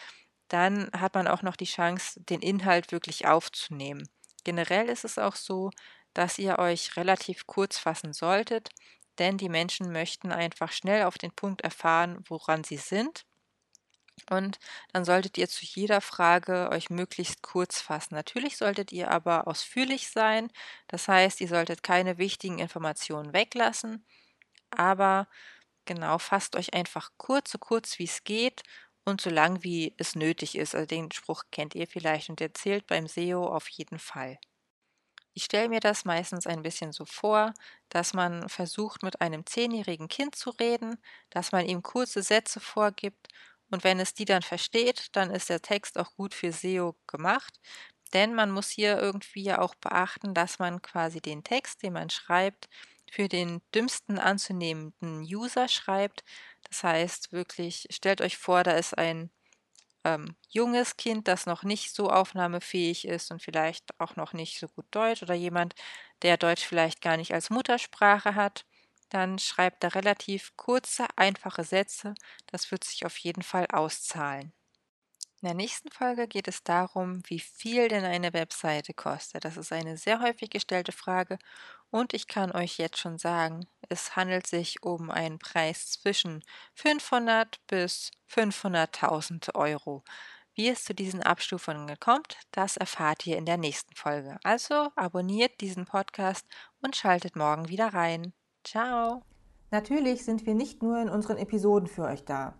dann 0.48 0.90
hat 0.92 1.14
man 1.14 1.28
auch 1.28 1.42
noch 1.42 1.56
die 1.56 1.64
Chance, 1.66 2.20
den 2.24 2.40
Inhalt 2.42 2.92
wirklich 2.92 3.26
aufzunehmen. 3.26 4.08
Generell 4.44 4.88
ist 4.88 5.04
es 5.04 5.18
auch 5.18 5.36
so, 5.36 5.70
dass 6.14 6.38
ihr 6.38 6.58
euch 6.58 6.96
relativ 6.96 7.46
kurz 7.46 7.78
fassen 7.78 8.12
solltet, 8.14 8.70
denn 9.18 9.38
die 9.38 9.48
Menschen 9.50 9.92
möchten 9.92 10.32
einfach 10.32 10.72
schnell 10.72 11.04
auf 11.04 11.18
den 11.18 11.32
Punkt 11.32 11.62
erfahren, 11.62 12.24
woran 12.28 12.64
sie 12.64 12.76
sind. 12.78 13.24
Und 14.30 14.58
dann 14.92 15.04
solltet 15.04 15.38
ihr 15.38 15.48
zu 15.48 15.64
jeder 15.64 16.00
Frage 16.00 16.70
euch 16.72 16.90
möglichst 16.90 17.42
kurz 17.42 17.80
fassen. 17.80 18.14
Natürlich 18.14 18.56
solltet 18.56 18.92
ihr 18.92 19.10
aber 19.10 19.46
ausführlich 19.46 20.10
sein. 20.10 20.50
Das 20.88 21.06
heißt, 21.08 21.40
ihr 21.40 21.48
solltet 21.48 21.82
keine 21.82 22.18
wichtigen 22.18 22.58
Informationen 22.58 23.32
weglassen. 23.32 24.04
Aber 24.70 25.28
genau, 25.86 26.18
fasst 26.18 26.56
euch 26.56 26.74
einfach 26.74 27.10
kurz, 27.18 27.52
so 27.52 27.58
kurz 27.58 27.98
wie 27.98 28.04
es 28.04 28.24
geht 28.24 28.62
und 29.04 29.20
so 29.20 29.30
lang 29.30 29.62
wie 29.64 29.94
es 29.98 30.14
nötig 30.16 30.56
ist. 30.56 30.74
Also 30.74 30.86
den 30.86 31.12
Spruch 31.12 31.44
kennt 31.52 31.74
ihr 31.74 31.86
vielleicht 31.88 32.30
und 32.30 32.40
der 32.40 32.54
zählt 32.54 32.86
beim 32.86 33.06
SEO 33.08 33.46
auf 33.46 33.68
jeden 33.70 33.98
Fall. 33.98 34.38
Ich 35.34 35.44
stelle 35.44 35.68
mir 35.68 35.78
das 35.80 36.04
meistens 36.04 36.46
ein 36.48 36.62
bisschen 36.62 36.92
so 36.92 37.04
vor, 37.04 37.52
dass 37.90 38.12
man 38.14 38.48
versucht, 38.48 39.02
mit 39.04 39.20
einem 39.20 39.46
zehnjährigen 39.46 40.08
Kind 40.08 40.34
zu 40.34 40.50
reden, 40.50 40.96
dass 41.30 41.52
man 41.52 41.64
ihm 41.66 41.82
kurze 41.82 42.22
Sätze 42.22 42.58
vorgibt 42.60 43.28
und 43.70 43.84
wenn 43.84 44.00
es 44.00 44.14
die 44.14 44.24
dann 44.24 44.42
versteht, 44.42 45.08
dann 45.16 45.30
ist 45.30 45.48
der 45.50 45.62
Text 45.62 45.98
auch 45.98 46.14
gut 46.16 46.34
für 46.34 46.48
SEO 46.48 46.96
gemacht, 47.06 47.60
denn 48.14 48.34
man 48.34 48.50
muss 48.50 48.70
hier 48.70 48.98
irgendwie 48.98 49.42
ja 49.44 49.60
auch 49.60 49.74
beachten, 49.76 50.34
dass 50.34 50.58
man 50.58 50.82
quasi 50.82 51.20
den 51.20 51.42
Text, 51.44 51.82
den 51.82 51.92
man 51.94 52.10
schreibt, 52.10 52.68
für 53.10 53.28
den 53.28 53.62
dümmsten 53.74 54.18
anzunehmenden 54.18 55.22
User 55.22 55.68
schreibt. 55.68 56.24
Das 56.68 56.82
heißt 56.84 57.32
wirklich, 57.32 57.86
stellt 57.90 58.20
euch 58.20 58.36
vor, 58.38 58.62
da 58.64 58.72
ist 58.72 58.96
ein 58.98 59.30
ähm, 60.04 60.36
junges 60.48 60.96
Kind, 60.96 61.28
das 61.28 61.46
noch 61.46 61.62
nicht 61.64 61.94
so 61.94 62.10
aufnahmefähig 62.10 63.06
ist 63.06 63.30
und 63.30 63.42
vielleicht 63.42 63.98
auch 64.00 64.16
noch 64.16 64.32
nicht 64.32 64.58
so 64.58 64.68
gut 64.68 64.86
Deutsch 64.90 65.22
oder 65.22 65.34
jemand, 65.34 65.74
der 66.22 66.36
Deutsch 66.36 66.64
vielleicht 66.64 67.00
gar 67.02 67.16
nicht 67.16 67.34
als 67.34 67.50
Muttersprache 67.50 68.34
hat, 68.34 68.64
dann 69.08 69.38
schreibt 69.38 69.84
er 69.84 69.94
relativ 69.94 70.56
kurze, 70.56 71.06
einfache 71.16 71.64
Sätze. 71.64 72.14
Das 72.46 72.70
wird 72.70 72.84
sich 72.84 73.06
auf 73.06 73.16
jeden 73.18 73.42
Fall 73.42 73.66
auszahlen. 73.72 74.52
In 75.42 75.48
der 75.48 75.54
nächsten 75.54 75.90
Folge 75.92 76.26
geht 76.28 76.48
es 76.48 76.62
darum, 76.64 77.22
wie 77.26 77.40
viel 77.40 77.88
denn 77.88 78.04
eine 78.04 78.32
Webseite 78.32 78.94
kostet. 78.94 79.44
Das 79.44 79.56
ist 79.56 79.70
eine 79.70 79.96
sehr 79.98 80.20
häufig 80.20 80.50
gestellte 80.50 80.92
Frage 80.92 81.38
und 81.90 82.14
ich 82.14 82.26
kann 82.26 82.52
euch 82.52 82.78
jetzt 82.78 82.98
schon 82.98 83.18
sagen, 83.18 83.68
es 83.88 84.16
handelt 84.16 84.46
sich 84.46 84.82
um 84.82 85.10
einen 85.10 85.38
Preis 85.38 85.90
zwischen 85.90 86.42
500 86.74 87.60
bis 87.66 88.10
500.000 88.28 89.54
Euro. 89.54 90.02
Wie 90.54 90.68
es 90.68 90.84
zu 90.84 90.94
diesen 90.94 91.22
Abstufungen 91.22 92.00
kommt, 92.00 92.38
das 92.50 92.78
erfahrt 92.78 93.26
ihr 93.26 93.36
in 93.36 93.44
der 93.46 93.58
nächsten 93.58 93.94
Folge. 93.94 94.38
Also 94.42 94.90
abonniert 94.96 95.60
diesen 95.60 95.84
Podcast 95.84 96.46
und 96.80 96.96
schaltet 96.96 97.36
morgen 97.36 97.68
wieder 97.68 97.92
rein. 97.92 98.32
Ciao! 98.66 99.22
Natürlich 99.70 100.24
sind 100.24 100.44
wir 100.44 100.56
nicht 100.56 100.82
nur 100.82 101.00
in 101.00 101.08
unseren 101.08 101.36
Episoden 101.36 101.86
für 101.86 102.02
euch 102.02 102.24
da. 102.24 102.54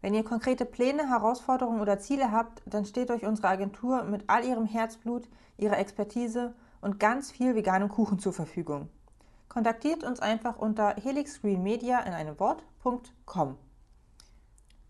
Wenn 0.00 0.14
ihr 0.14 0.22
konkrete 0.22 0.64
Pläne, 0.64 1.08
Herausforderungen 1.10 1.80
oder 1.80 1.98
Ziele 1.98 2.30
habt, 2.30 2.62
dann 2.64 2.84
steht 2.84 3.10
euch 3.10 3.26
unsere 3.26 3.48
Agentur 3.48 4.04
mit 4.04 4.22
all 4.28 4.44
ihrem 4.44 4.66
Herzblut, 4.66 5.28
ihrer 5.56 5.76
Expertise 5.78 6.54
und 6.80 7.00
ganz 7.00 7.32
viel 7.32 7.56
veganem 7.56 7.88
Kuchen 7.88 8.20
zur 8.20 8.32
Verfügung. 8.32 8.88
Kontaktiert 9.48 10.04
uns 10.04 10.20
einfach 10.20 10.58
unter 10.58 10.94
helixgreenmedia 10.94 12.02
in 12.02 12.12
einem 12.12 12.38
Wort.com. 12.38 13.58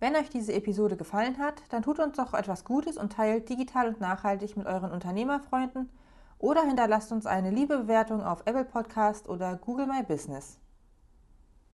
Wenn 0.01 0.17
euch 0.17 0.29
diese 0.29 0.53
Episode 0.53 0.99
gefallen 0.99 1.39
hat, 1.39 1.63
dann 1.71 1.83
tut 1.83 1.99
uns 1.99 2.19
doch 2.19 2.35
etwas 2.35 2.67
Gutes 2.67 2.99
und 2.99 3.15
teilt 3.15 3.49
digital 3.49 3.89
und 3.89 4.01
nachhaltig 4.01 4.59
mit 4.59 4.67
euren 4.67 4.93
Unternehmerfreunden 4.93 5.89
oder 6.39 6.63
hinterlasst 6.63 7.13
uns 7.13 7.27
eine 7.27 7.51
liebe 7.51 7.79
Bewertung 7.79 8.23
auf 8.23 8.43
Apple 8.47 8.65
Podcast 8.65 9.29
oder 9.29 9.57
Google 9.57 9.87
My 9.87 10.03
Business. 10.03 10.59